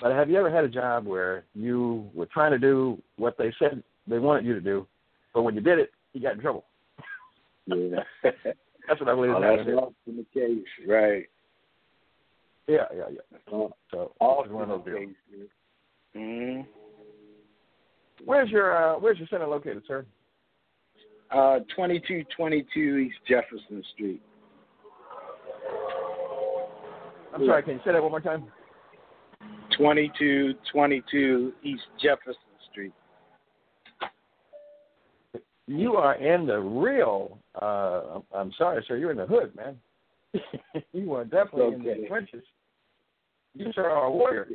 But 0.00 0.12
have 0.12 0.30
you 0.30 0.36
ever 0.38 0.50
had 0.50 0.64
a 0.64 0.68
job 0.68 1.06
where 1.06 1.44
you 1.54 2.08
were 2.14 2.26
trying 2.26 2.52
to 2.52 2.58
do 2.58 3.02
what 3.16 3.36
they 3.36 3.52
said 3.58 3.82
they 4.06 4.18
wanted 4.18 4.46
you 4.46 4.54
to 4.54 4.60
do, 4.60 4.86
but 5.34 5.42
when 5.42 5.54
you 5.54 5.60
did 5.60 5.78
it, 5.78 5.90
you 6.12 6.22
got 6.22 6.34
in 6.34 6.40
trouble? 6.40 6.64
Yeah. 7.66 8.00
That's 8.88 9.00
what 9.00 9.08
I 9.10 9.14
believe. 9.14 9.32
oh, 9.36 9.40
that's 9.40 9.58
happening. 9.58 9.74
often 9.76 9.92
the 10.16 10.26
case, 10.32 10.64
right? 10.88 11.24
Yeah, 12.66 12.84
yeah, 12.94 13.04
yeah. 13.12 13.38
Oh, 13.52 13.72
So 13.90 14.12
it's 14.20 14.50
one 14.50 14.70
of 14.70 14.84
those 14.84 14.94
deals. 14.94 15.10
case. 15.32 15.48
hmm 16.14 16.60
Where's 18.24 18.50
your 18.50 18.76
uh, 18.76 18.98
Where's 18.98 19.18
your 19.18 19.28
center 19.28 19.46
located, 19.46 19.82
sir? 19.86 20.04
Uh, 21.30 21.58
2222 21.76 22.96
East 22.98 23.16
Jefferson 23.28 23.82
Street. 23.94 24.22
I'm 27.34 27.44
sorry. 27.46 27.62
Can 27.62 27.74
you 27.74 27.80
say 27.84 27.92
that 27.92 28.02
one 28.02 28.10
more 28.10 28.20
time? 28.20 28.44
2222 29.76 31.52
East 31.62 31.82
Jefferson 32.02 32.40
Street. 32.72 32.92
You 35.68 35.96
are 35.96 36.14
in 36.14 36.46
the 36.46 36.58
real. 36.58 37.38
Uh, 37.60 38.20
I'm 38.34 38.50
sorry, 38.56 38.82
sir. 38.88 38.96
You're 38.96 39.10
in 39.10 39.18
the 39.18 39.26
hood, 39.26 39.54
man. 39.54 39.76
you 40.92 41.12
are 41.12 41.24
definitely 41.24 41.74
in 41.74 41.82
the 41.82 42.08
trenches. 42.08 42.42
You 43.54 43.70
sir 43.74 43.84
are 43.84 44.06
a 44.06 44.10
warrior. 44.10 44.48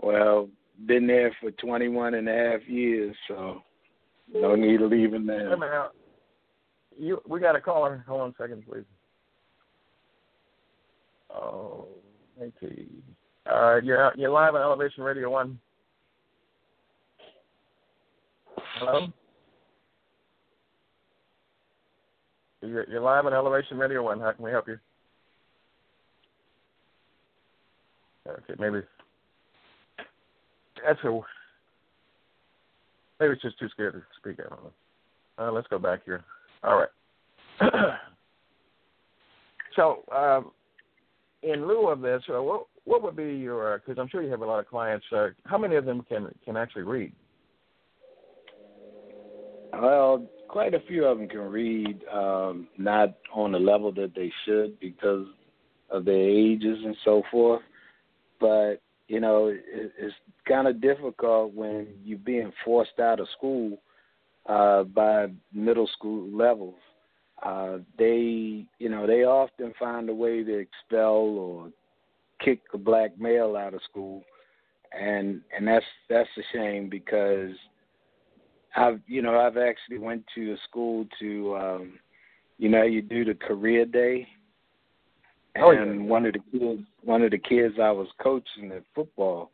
Well, 0.00 0.48
been 0.86 1.08
there 1.08 1.34
for 1.40 1.50
21 1.50 2.14
and 2.14 2.28
a 2.28 2.32
half 2.32 2.68
years, 2.68 3.16
so 3.26 3.62
no 4.32 4.54
need 4.54 4.80
of 4.80 4.92
leaving 4.92 5.26
Wait 5.26 5.40
a 5.40 5.40
minute 5.40 5.58
now. 5.58 5.88
You, 6.96 7.20
we 7.28 7.40
got 7.40 7.56
a 7.56 7.60
caller. 7.60 8.04
Hold 8.06 8.20
on 8.20 8.28
a 8.30 8.34
second, 8.40 8.64
please. 8.64 8.84
Oh, 11.34 11.88
thank 12.38 12.54
you. 12.60 12.86
All 13.50 13.74
right, 13.74 13.84
you're 13.84 14.12
you're 14.16 14.30
live 14.30 14.54
on 14.54 14.62
Elevation 14.62 15.02
Radio 15.02 15.30
One. 15.30 15.58
Hello. 18.78 19.06
You're, 22.60 23.00
live 23.00 23.24
on 23.24 23.32
Elevation 23.32 23.78
Radio 23.78 24.02
One. 24.02 24.20
How 24.20 24.32
can 24.32 24.44
we 24.44 24.50
help 24.50 24.68
you? 24.68 24.78
Okay, 28.28 28.54
maybe 28.58 28.80
that's 30.84 30.98
a 31.04 31.20
maybe 33.18 33.32
it's 33.32 33.42
just 33.42 33.58
too 33.58 33.68
scared 33.70 33.94
to 33.94 34.02
speak. 34.18 34.44
I 34.44 34.48
don't 34.50 34.64
know. 34.64 34.72
Uh, 35.38 35.52
let's 35.52 35.68
go 35.68 35.78
back 35.78 36.00
here. 36.04 36.24
All 36.62 36.76
right. 36.76 37.70
so, 39.76 40.02
um, 40.14 40.50
in 41.42 41.66
lieu 41.66 41.88
of 41.88 42.00
this, 42.00 42.22
uh, 42.28 42.42
what 42.42 42.66
what 42.84 43.02
would 43.02 43.16
be 43.16 43.36
your? 43.36 43.78
Because 43.78 43.98
I'm 43.98 44.08
sure 44.08 44.22
you 44.22 44.30
have 44.30 44.42
a 44.42 44.46
lot 44.46 44.58
of 44.58 44.68
clients. 44.68 45.06
Uh, 45.10 45.28
how 45.44 45.56
many 45.56 45.76
of 45.76 45.86
them 45.86 46.04
can 46.08 46.28
can 46.44 46.58
actually 46.58 46.82
read? 46.82 47.12
Well, 49.80 50.26
quite 50.48 50.74
a 50.74 50.80
few 50.80 51.04
of 51.04 51.18
them 51.18 51.28
can 51.28 51.40
read, 51.40 52.02
um, 52.12 52.68
not 52.78 53.14
on 53.34 53.52
the 53.52 53.58
level 53.58 53.92
that 53.92 54.14
they 54.14 54.32
should 54.44 54.78
because 54.80 55.26
of 55.90 56.04
their 56.04 56.28
ages 56.28 56.78
and 56.84 56.96
so 57.04 57.22
forth. 57.30 57.62
But 58.40 58.76
you 59.08 59.20
know, 59.20 59.46
it, 59.48 59.92
it's 59.98 60.14
kind 60.48 60.66
of 60.66 60.80
difficult 60.80 61.52
when 61.54 61.88
you're 62.04 62.18
being 62.18 62.52
forced 62.64 62.98
out 63.00 63.20
of 63.20 63.28
school 63.36 63.78
uh, 64.48 64.84
by 64.84 65.26
middle 65.52 65.88
school 65.96 66.28
levels. 66.36 66.74
Uh, 67.42 67.78
they, 67.98 68.66
you 68.78 68.88
know, 68.88 69.06
they 69.06 69.24
often 69.24 69.72
find 69.78 70.08
a 70.08 70.14
way 70.14 70.42
to 70.42 70.58
expel 70.58 71.04
or 71.04 71.68
kick 72.42 72.60
a 72.72 72.78
black 72.78 73.18
male 73.20 73.56
out 73.56 73.74
of 73.74 73.80
school, 73.88 74.24
and 74.98 75.42
and 75.56 75.68
that's 75.68 75.84
that's 76.08 76.28
a 76.38 76.42
shame 76.56 76.88
because 76.88 77.54
I've, 78.76 79.00
you 79.06 79.22
know, 79.22 79.38
I've 79.38 79.56
actually 79.56 79.98
went 79.98 80.24
to 80.34 80.52
a 80.52 80.56
school 80.68 81.06
to, 81.18 81.56
um, 81.56 81.98
you 82.58 82.68
know, 82.68 82.82
you 82.82 83.02
do 83.02 83.24
the 83.24 83.34
career 83.34 83.84
day 83.84 84.28
Oh, 85.58 85.70
and 85.70 86.02
yeah. 86.02 86.10
one 86.10 86.26
of 86.26 86.34
the 86.34 86.40
kids, 86.52 86.82
one 87.02 87.22
of 87.22 87.30
the 87.30 87.38
kids 87.38 87.74
I 87.80 87.90
was 87.90 88.08
coaching 88.22 88.72
at 88.72 88.82
football, 88.94 89.50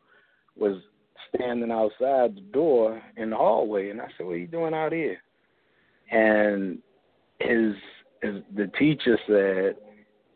was 0.57 0.77
standing 1.33 1.71
outside 1.71 2.35
the 2.35 2.43
door 2.51 3.01
in 3.17 3.29
the 3.29 3.35
hallway, 3.35 3.89
and 3.89 4.01
I 4.01 4.07
said, 4.17 4.25
"What 4.25 4.33
are 4.33 4.37
you 4.37 4.47
doing 4.47 4.73
out 4.73 4.91
here?" 4.91 5.17
And 6.11 6.79
his, 7.39 7.73
his 8.21 8.43
the 8.55 8.67
teacher 8.77 9.17
said, 9.27 9.75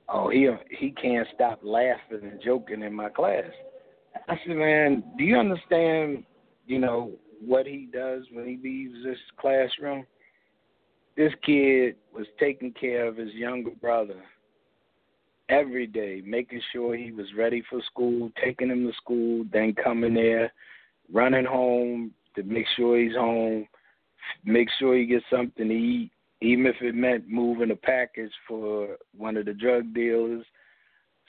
"Oh, 0.09 0.29
he 0.29 0.49
he 0.69 0.91
can't 0.91 1.27
stop 1.35 1.59
laughing 1.63 2.21
and 2.23 2.41
joking 2.43 2.81
in 2.81 2.93
my 2.93 3.09
class." 3.09 3.51
I 4.27 4.39
said, 4.45 4.55
"Man, 4.55 5.03
do 5.17 5.23
you 5.23 5.37
understand? 5.37 6.23
You 6.65 6.79
know 6.79 7.11
what 7.45 7.65
he 7.65 7.87
does 7.91 8.23
when 8.31 8.45
he 8.45 8.57
leaves 8.63 9.03
this 9.03 9.17
classroom? 9.39 10.05
This 11.15 11.33
kid 11.43 11.95
was 12.13 12.27
taking 12.39 12.73
care 12.73 13.07
of 13.07 13.17
his 13.17 13.33
younger 13.33 13.71
brother." 13.71 14.21
every 15.49 15.87
day, 15.87 16.21
making 16.25 16.61
sure 16.71 16.95
he 16.95 17.11
was 17.11 17.27
ready 17.37 17.63
for 17.69 17.81
school, 17.83 18.31
taking 18.43 18.69
him 18.69 18.85
to 18.85 18.93
school, 18.97 19.45
then 19.51 19.73
coming 19.73 20.13
there, 20.13 20.51
running 21.11 21.45
home 21.45 22.11
to 22.35 22.43
make 22.43 22.65
sure 22.75 22.99
he's 22.99 23.15
home, 23.15 23.67
make 24.43 24.67
sure 24.77 24.97
he 24.97 25.05
gets 25.05 25.25
something 25.31 25.67
to 25.67 25.73
eat, 25.73 26.11
even 26.41 26.65
if 26.65 26.75
it 26.81 26.95
meant 26.95 27.29
moving 27.29 27.71
a 27.71 27.75
package 27.75 28.31
for 28.47 28.97
one 29.15 29.37
of 29.37 29.45
the 29.45 29.53
drug 29.53 29.93
dealers 29.93 30.45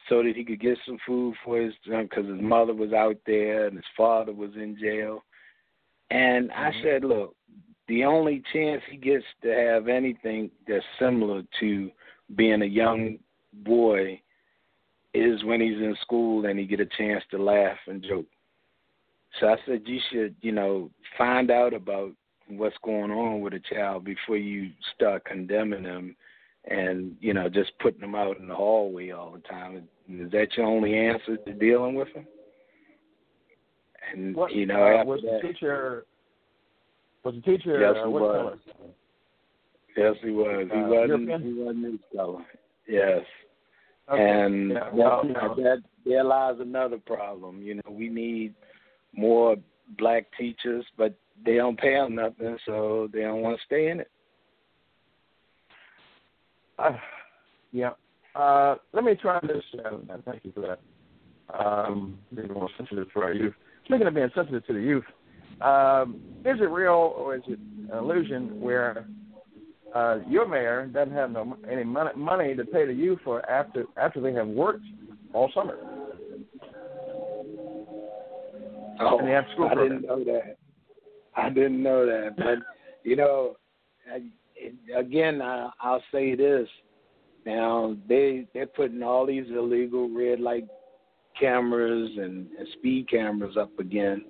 so 0.09 0.23
that 0.23 0.35
he 0.37 0.45
could 0.45 0.61
get 0.61 0.79
some 0.87 0.99
food 1.07 1.35
for 1.45 1.61
his 1.61 1.75
because 1.85 2.27
his 2.27 2.41
mother 2.41 2.75
was 2.75 2.93
out 2.93 3.17
there 3.27 3.67
and 3.67 3.77
his 3.77 3.85
father 3.97 4.33
was 4.33 4.51
in 4.57 4.77
jail. 4.81 5.23
And 6.11 6.51
I 6.53 6.71
mm-hmm. 6.71 6.83
said, 6.83 7.05
look, 7.05 7.35
the 7.89 8.05
only 8.05 8.43
chance 8.53 8.83
he 8.91 8.97
gets 8.97 9.25
to 9.43 9.49
have 9.49 9.89
anything 9.89 10.51
that's 10.67 10.85
similar 10.99 11.43
to 11.61 11.91
being 12.37 12.63
a 12.63 12.67
young 12.67 13.19
boy 13.53 14.21
is 15.15 15.43
when 15.45 15.61
he's 15.61 15.79
in 15.79 15.97
school 16.03 16.45
and 16.47 16.59
he 16.59 16.67
get 16.67 16.81
a 16.81 16.87
chance 16.87 17.25
to 17.31 17.43
laugh 17.43 17.79
and 17.87 18.03
joke. 18.03 18.27
So 19.41 19.49
I 19.49 19.57
said 19.67 19.83
you 19.87 20.01
should, 20.11 20.35
you 20.41 20.53
know, 20.53 20.91
find 21.17 21.51
out 21.51 21.73
about 21.73 22.13
what's 22.49 22.77
going 22.83 23.11
on 23.11 23.41
with 23.41 23.55
a 23.55 23.61
child 23.61 24.05
before 24.05 24.37
you 24.37 24.71
start 24.95 25.25
condemning 25.25 25.83
them 25.83 26.17
and, 26.71 27.17
you 27.21 27.33
know, 27.35 27.49
just 27.49 27.73
putting 27.79 28.01
them 28.01 28.15
out 28.15 28.39
in 28.39 28.49
the 28.49 28.55
hallway 28.55 29.11
all 29.11 29.33
the 29.33 29.41
time. 29.41 29.89
Is 30.09 30.31
that 30.33 30.57
your 30.57 30.67
only 30.67 30.95
answer 30.95 31.37
to 31.37 31.53
dealing 31.55 31.95
with 31.95 32.13
them? 32.15 32.27
And 34.13 34.35
What, 34.35 34.53
you 34.53 34.67
know, 34.67 34.83
uh, 35.01 35.05
was 35.05 35.21
that, 35.23 35.41
the 35.43 35.49
teacher 35.49 36.05
was 37.25 37.35
the 37.35 37.41
teacher 37.43 37.81
Yes, 37.81 37.95
uh, 37.99 38.07
he 38.07 38.13
what 38.13 38.23
was. 38.23 38.59
color? 38.77 38.91
yes, 39.97 40.15
he 40.23 40.31
was. 40.31 40.69
He 40.73 40.79
Uh, 40.79 40.89
wasn't. 40.89 41.09
European? 41.09 41.43
He 41.43 41.53
wasn't 41.63 41.85
his 41.85 42.01
color. 42.17 42.47
Yes. 42.87 43.23
Okay. 44.11 44.23
And 44.31 44.71
Yeah, 44.71 44.91
well, 44.93 45.23
that, 45.25 45.33
know. 45.33 45.55
that 45.57 45.79
there 46.07 46.25
lies 46.25 46.57
another 46.61 46.99
problem. 46.99 47.61
You 47.63 47.75
know, 47.75 47.91
we 47.91 48.09
need 48.09 48.55
more 49.13 49.57
black 49.99 50.27
teachers, 50.39 50.85
but 50.97 51.15
they 51.45 51.57
don't 51.57 51.79
pay 51.79 51.95
them 51.95 52.15
nothing, 52.15 52.57
so 52.65 53.09
they 53.13 53.21
don't 53.23 53.43
want 53.43 53.59
to 53.59 53.65
stay 53.67 53.89
in 53.91 54.01
it. 54.01 54.11
Uh, 56.79 56.93
yeah. 57.73 57.91
Uh, 58.35 58.77
let 58.93 59.05
me 59.05 59.15
try 59.21 59.41
this. 59.43 59.65
Uh, 59.85 59.99
thank 60.25 60.45
you 60.45 60.53
for 60.53 60.61
that. 60.61 60.81
Um, 61.59 62.19
being 62.35 62.53
more 62.53 62.69
sensitive 62.77 63.13
to 63.13 63.21
our 63.21 63.33
youth. 63.33 63.55
Speaking 63.89 64.07
of 64.07 64.15
being 64.15 64.31
sensitive 64.35 64.67
to 64.67 64.75
the 64.75 64.81
youth, 64.81 65.05
um, 65.63 66.21
is 66.45 66.61
it 66.61 66.71
real 66.71 67.15
or 67.17 67.37
is 67.37 67.43
it 67.49 67.59
an 67.91 67.99
illusion 67.99 68.61
where 68.61 69.07
uh, 69.95 70.19
your 70.29 70.47
mayor 70.47 70.87
doesn't 70.87 71.15
have 71.15 71.31
no 71.31 71.57
any 71.71 71.85
money, 71.85 72.11
money 72.15 72.55
to 72.55 72.65
pay 72.67 72.85
the 72.87 72.93
youth 72.93 73.19
for 73.25 73.49
after 73.51 73.87
after 73.97 74.21
they 74.21 74.35
have 74.35 74.47
worked 74.47 74.85
all 75.33 75.51
summer? 75.55 75.79
Oh, 79.01 79.19
And 79.19 79.29
the 79.29 79.33
after-school 79.33 79.67
I 79.71 79.75
program. 79.75 80.03
didn't 80.03 80.07
know 80.09 80.25
that. 80.25 80.57
I 81.35 81.49
didn't 81.49 81.83
know 81.83 82.05
that, 82.05 82.37
but 82.37 82.59
you 83.05 83.17
know, 83.17 83.57
I, 84.13 84.99
again, 84.99 85.41
I, 85.41 85.71
I'll 85.81 86.03
say 86.13 86.35
this. 86.35 86.69
Now 87.47 87.97
they 88.07 88.47
they're 88.53 88.67
putting 88.67 89.03
all 89.03 89.25
these 89.25 89.47
illegal 89.49 90.15
red 90.15 90.41
light 90.41 90.67
cameras 91.39 92.11
and, 92.17 92.47
and 92.59 92.69
speed 92.79 93.09
cameras 93.09 93.57
up 93.57 93.77
again. 93.79 94.25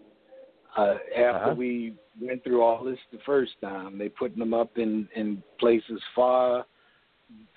Uh, 0.77 0.94
after 1.16 1.29
Uh-huh. 1.51 1.55
we 1.57 1.94
went 2.21 2.42
through 2.44 2.62
all 2.62 2.85
this 2.85 2.99
the 3.12 3.18
first 3.25 3.53
time, 3.61 3.99
they 3.99 4.09
putting 4.09 4.38
them 4.38 4.55
up 4.55 4.77
in 4.77 5.09
in 5.14 5.42
places 5.59 6.01
far, 6.14 6.66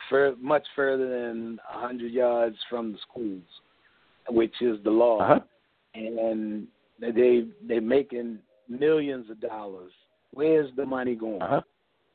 fur, 0.10 0.36
much 0.40 0.66
further 0.76 1.08
than 1.10 1.60
a 1.74 1.80
hundred 1.80 2.12
yards 2.12 2.58
from 2.70 2.94
the 2.94 2.98
schools, 3.10 3.44
which 4.30 4.54
is 4.62 4.78
the 4.84 4.92
law 4.92 5.20
Uh-huh. 5.20 5.40
and 5.94 6.68
they 7.00 7.46
they 7.68 7.80
making 7.80 8.40
millions 8.70 9.30
of 9.30 9.40
dollars. 9.42 9.92
Where's 10.34 10.74
the 10.76 10.86
money 10.86 11.16
going? 11.16 11.42
Uh-huh. 11.42 11.62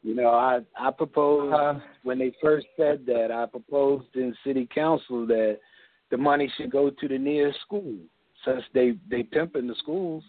You 0.02 0.14
know, 0.14 0.30
I 0.30 0.60
I 0.78 0.90
proposed 0.92 1.52
Uh, 1.52 1.74
when 2.04 2.18
they 2.18 2.32
first 2.40 2.66
said 2.76 3.04
that. 3.06 3.30
I 3.30 3.44
proposed 3.46 4.14
in 4.14 4.34
city 4.44 4.66
council 4.74 5.26
that 5.26 5.58
the 6.10 6.16
money 6.16 6.50
should 6.56 6.70
go 6.70 6.90
to 6.90 7.08
the 7.08 7.18
nearest 7.18 7.60
school, 7.60 7.94
since 8.44 8.62
they 8.74 8.94
they 9.10 9.22
pimping 9.22 9.66
the 9.66 9.74
schools. 9.76 10.22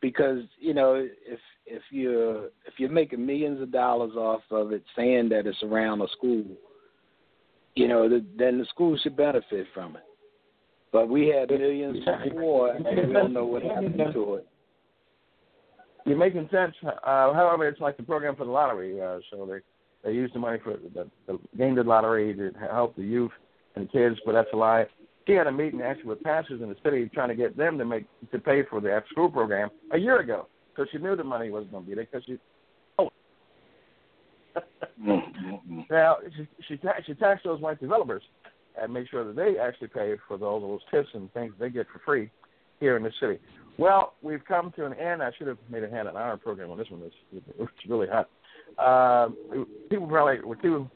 Because 0.00 0.40
you 0.58 0.72
know, 0.72 0.94
if 0.94 1.38
if 1.66 1.82
you're 1.90 2.46
if 2.66 2.74
you're 2.78 2.90
making 2.90 3.24
millions 3.24 3.60
of 3.60 3.70
dollars 3.72 4.12
off 4.16 4.42
of 4.50 4.72
it, 4.72 4.82
saying 4.96 5.28
that 5.30 5.46
it's 5.46 5.62
around 5.62 6.00
a 6.00 6.08
school, 6.16 6.44
you 7.74 7.86
know, 7.86 8.08
the, 8.08 8.24
then 8.36 8.58
the 8.58 8.64
school 8.66 8.98
should 9.02 9.16
benefit 9.16 9.66
from 9.74 9.96
it. 9.96 10.02
But 10.92 11.08
we 11.08 11.28
had 11.28 11.50
millions 11.50 11.98
before, 12.24 12.74
and 12.74 12.84
we 12.84 13.12
don't 13.12 13.32
know 13.32 13.44
what 13.44 13.62
happened 13.62 14.00
to 14.12 14.34
it. 14.36 14.46
You're 16.04 16.16
making 16.16 16.48
sense. 16.50 16.74
Uh, 16.82 17.32
however, 17.32 17.68
it's 17.68 17.80
like 17.80 17.96
the 17.96 18.02
program 18.02 18.34
for 18.34 18.44
the 18.44 18.50
lottery. 18.50 19.00
Uh, 19.00 19.18
so 19.30 19.46
they 19.46 19.60
they 20.02 20.14
use 20.14 20.30
the 20.32 20.40
money 20.40 20.58
for 20.64 20.78
the, 20.94 21.08
the 21.26 21.38
game 21.56 21.74
the 21.74 21.84
lottery 21.84 22.34
to 22.34 22.52
help 22.58 22.96
the 22.96 23.02
youth 23.02 23.30
and 23.76 23.86
the 23.86 23.92
kids, 23.92 24.18
but 24.24 24.32
that's 24.32 24.48
a 24.52 24.56
lie. 24.56 24.86
She 25.30 25.36
had 25.36 25.46
a 25.46 25.52
meeting 25.52 25.80
actually 25.80 26.06
with 26.06 26.24
pastors 26.24 26.60
in 26.60 26.68
the 26.68 26.74
city 26.82 27.08
trying 27.14 27.28
to 27.28 27.36
get 27.36 27.56
them 27.56 27.78
to 27.78 27.84
make 27.84 28.04
to 28.32 28.38
pay 28.40 28.64
for 28.68 28.80
the 28.80 28.90
after 28.90 29.08
school 29.10 29.30
program 29.30 29.68
a 29.92 29.96
year 29.96 30.18
ago 30.18 30.48
because 30.74 30.90
she 30.90 30.98
knew 30.98 31.14
the 31.14 31.22
money 31.22 31.50
wasn't 31.50 31.70
going 31.70 31.84
to 31.84 31.88
be 31.88 31.94
there 31.94 32.08
because 32.10 32.24
she. 32.26 32.36
Oh. 32.98 33.10
Mm-hmm. 35.00 35.82
now 35.90 36.16
she 36.36 36.48
she 36.66 36.76
ta- 36.78 36.96
she 37.06 37.14
taxed 37.14 37.44
those 37.44 37.60
white 37.60 37.78
developers 37.78 38.24
and 38.76 38.92
make 38.92 39.08
sure 39.08 39.24
that 39.24 39.36
they 39.36 39.56
actually 39.56 39.86
pay 39.86 40.16
for 40.26 40.36
all 40.44 40.60
those 40.60 40.80
tips 40.90 41.10
and 41.14 41.32
things 41.32 41.54
they 41.60 41.70
get 41.70 41.86
for 41.92 42.00
free 42.04 42.28
here 42.80 42.96
in 42.96 43.04
the 43.04 43.12
city. 43.20 43.38
Well, 43.78 44.14
we've 44.22 44.44
come 44.44 44.72
to 44.74 44.84
an 44.84 44.94
end. 44.94 45.22
I 45.22 45.30
should 45.38 45.46
have 45.46 45.58
made 45.70 45.84
a 45.84 45.88
hand 45.90 46.08
an 46.08 46.16
hour 46.16 46.38
program 46.38 46.72
on 46.72 46.78
this 46.78 46.90
one. 46.90 47.02
It's, 47.04 47.44
it's 47.56 47.70
really 47.88 48.08
hot. 48.08 48.28
Uh, 48.76 49.28
people 49.88 50.08
probably 50.08 50.40
were 50.40 50.56
too 50.56 50.90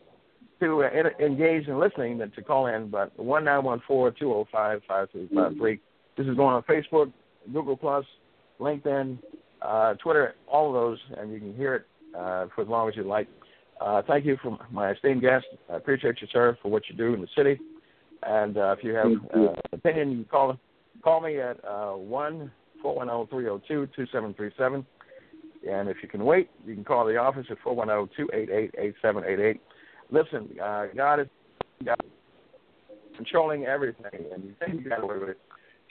too 0.65 0.83
uh, 0.83 0.89
en- 0.89 1.25
engaged 1.25 1.69
in 1.69 1.79
listening 1.79 2.19
than 2.19 2.31
to 2.33 2.43
call 2.43 2.67
in, 2.67 2.89
but 2.89 3.17
one 3.19 3.45
nine 3.45 3.65
one 3.65 3.83
four 3.87 4.11
two 4.11 4.27
zero 4.27 4.47
five 4.51 4.81
five 4.87 5.11
three 5.11 5.29
five 5.35 5.57
three. 5.57 5.81
This 6.17 6.27
is 6.27 6.37
going 6.37 6.55
on 6.55 6.63
Facebook, 6.63 7.13
Google 7.53 7.77
Plus, 7.77 8.05
LinkedIn, 8.61 9.19
uh, 9.63 9.95
Twitter, 9.95 10.35
all 10.47 10.69
of 10.69 10.75
those, 10.75 10.99
and 11.19 11.33
you 11.33 11.39
can 11.39 11.55
hear 11.57 11.75
it 11.75 11.87
uh, 12.17 12.47
for 12.55 12.63
as 12.63 12.69
long 12.69 12.89
as 12.89 12.97
you 12.97 13.03
like. 13.03 13.29
Uh, 13.81 14.03
thank 14.07 14.25
you 14.25 14.37
for 14.43 14.57
my 14.71 14.93
esteemed 14.93 15.21
guest. 15.21 15.47
I 15.71 15.77
appreciate 15.77 16.21
you, 16.21 16.29
sir, 16.33 16.57
for 16.63 16.71
what 16.71 16.85
you 16.89 16.97
do 16.97 17.13
in 17.15 17.21
the 17.21 17.29
city. 17.37 17.59
And 18.23 18.57
uh, 18.57 18.75
if 18.79 18.85
you 18.85 18.95
have 18.95 19.07
uh, 19.07 19.51
an 19.51 19.57
opinion, 19.73 20.11
you 20.11 20.17
can 20.19 20.25
call 20.27 20.59
call 21.03 21.21
me 21.21 21.41
at 21.41 21.63
uh, 21.65 21.93
one 21.93 22.51
four 22.81 22.95
one 22.95 23.09
zero 23.09 23.29
three 23.31 23.45
zero 23.45 23.61
two 23.67 23.89
two 23.95 24.07
seven 24.13 24.33
three 24.35 24.53
seven. 24.57 24.87
And 25.69 25.89
if 25.89 25.97
you 26.03 26.09
can 26.09 26.25
wait, 26.25 26.51
you 26.67 26.75
can 26.75 26.85
call 26.85 27.05
the 27.07 27.17
office 27.17 27.47
at 27.51 27.59
four 27.63 27.75
one 27.75 27.89
zero 27.89 28.09
two 28.17 28.29
eight 28.33 28.51
eight 28.51 28.75
eight 28.79 28.95
seven 29.03 29.25
eight 29.27 29.41
eight. 29.41 29.61
Listen, 30.11 30.49
uh, 30.63 30.87
God 30.95 31.21
is 31.21 31.27
God 31.85 31.97
is 32.05 32.11
controlling 33.17 33.65
everything, 33.65 34.27
and 34.33 34.45
you 34.45 34.55
think 34.59 34.83
you 34.83 34.89
got 34.89 35.03
away 35.03 35.19
with 35.19 35.31
it, 35.31 35.39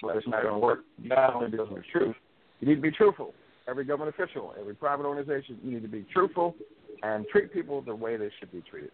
but 0.01 0.15
it's 0.15 0.27
not 0.27 0.43
going 0.43 0.55
to 0.55 0.59
work. 0.59 0.79
God 1.07 1.33
only 1.35 1.51
deals 1.51 1.69
with 1.69 1.83
truth. 1.91 2.15
You 2.59 2.67
need 2.67 2.75
to 2.75 2.81
be 2.81 2.91
truthful. 2.91 3.33
Every 3.67 3.85
government 3.85 4.13
official, 4.17 4.53
every 4.59 4.75
private 4.75 5.05
organization, 5.05 5.57
you 5.63 5.71
need 5.71 5.83
to 5.83 5.87
be 5.87 6.05
truthful 6.13 6.55
and 7.01 7.25
treat 7.27 7.51
people 7.53 7.81
the 7.81 7.95
way 7.95 8.17
they 8.17 8.29
should 8.39 8.51
be 8.51 8.61
treated. 8.69 8.91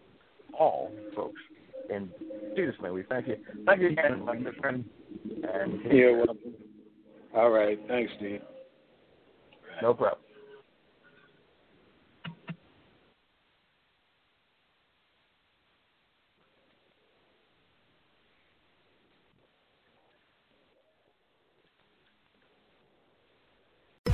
All 0.58 0.90
folks. 1.14 1.40
In 1.88 2.08
Jesus' 2.56 2.74
name, 2.82 2.92
we 2.92 3.02
thank 3.02 3.26
you. 3.26 3.36
Thank 3.66 3.80
you 3.80 3.88
again, 3.88 4.24
my 4.24 4.36
good 4.36 4.54
friend. 4.56 4.84
And 5.24 5.80
You're 5.90 6.16
welcome. 6.18 6.54
All 7.34 7.50
right. 7.50 7.78
Thanks, 7.88 8.12
Steve. 8.16 8.42
no 9.82 9.94
problem. 9.94 10.20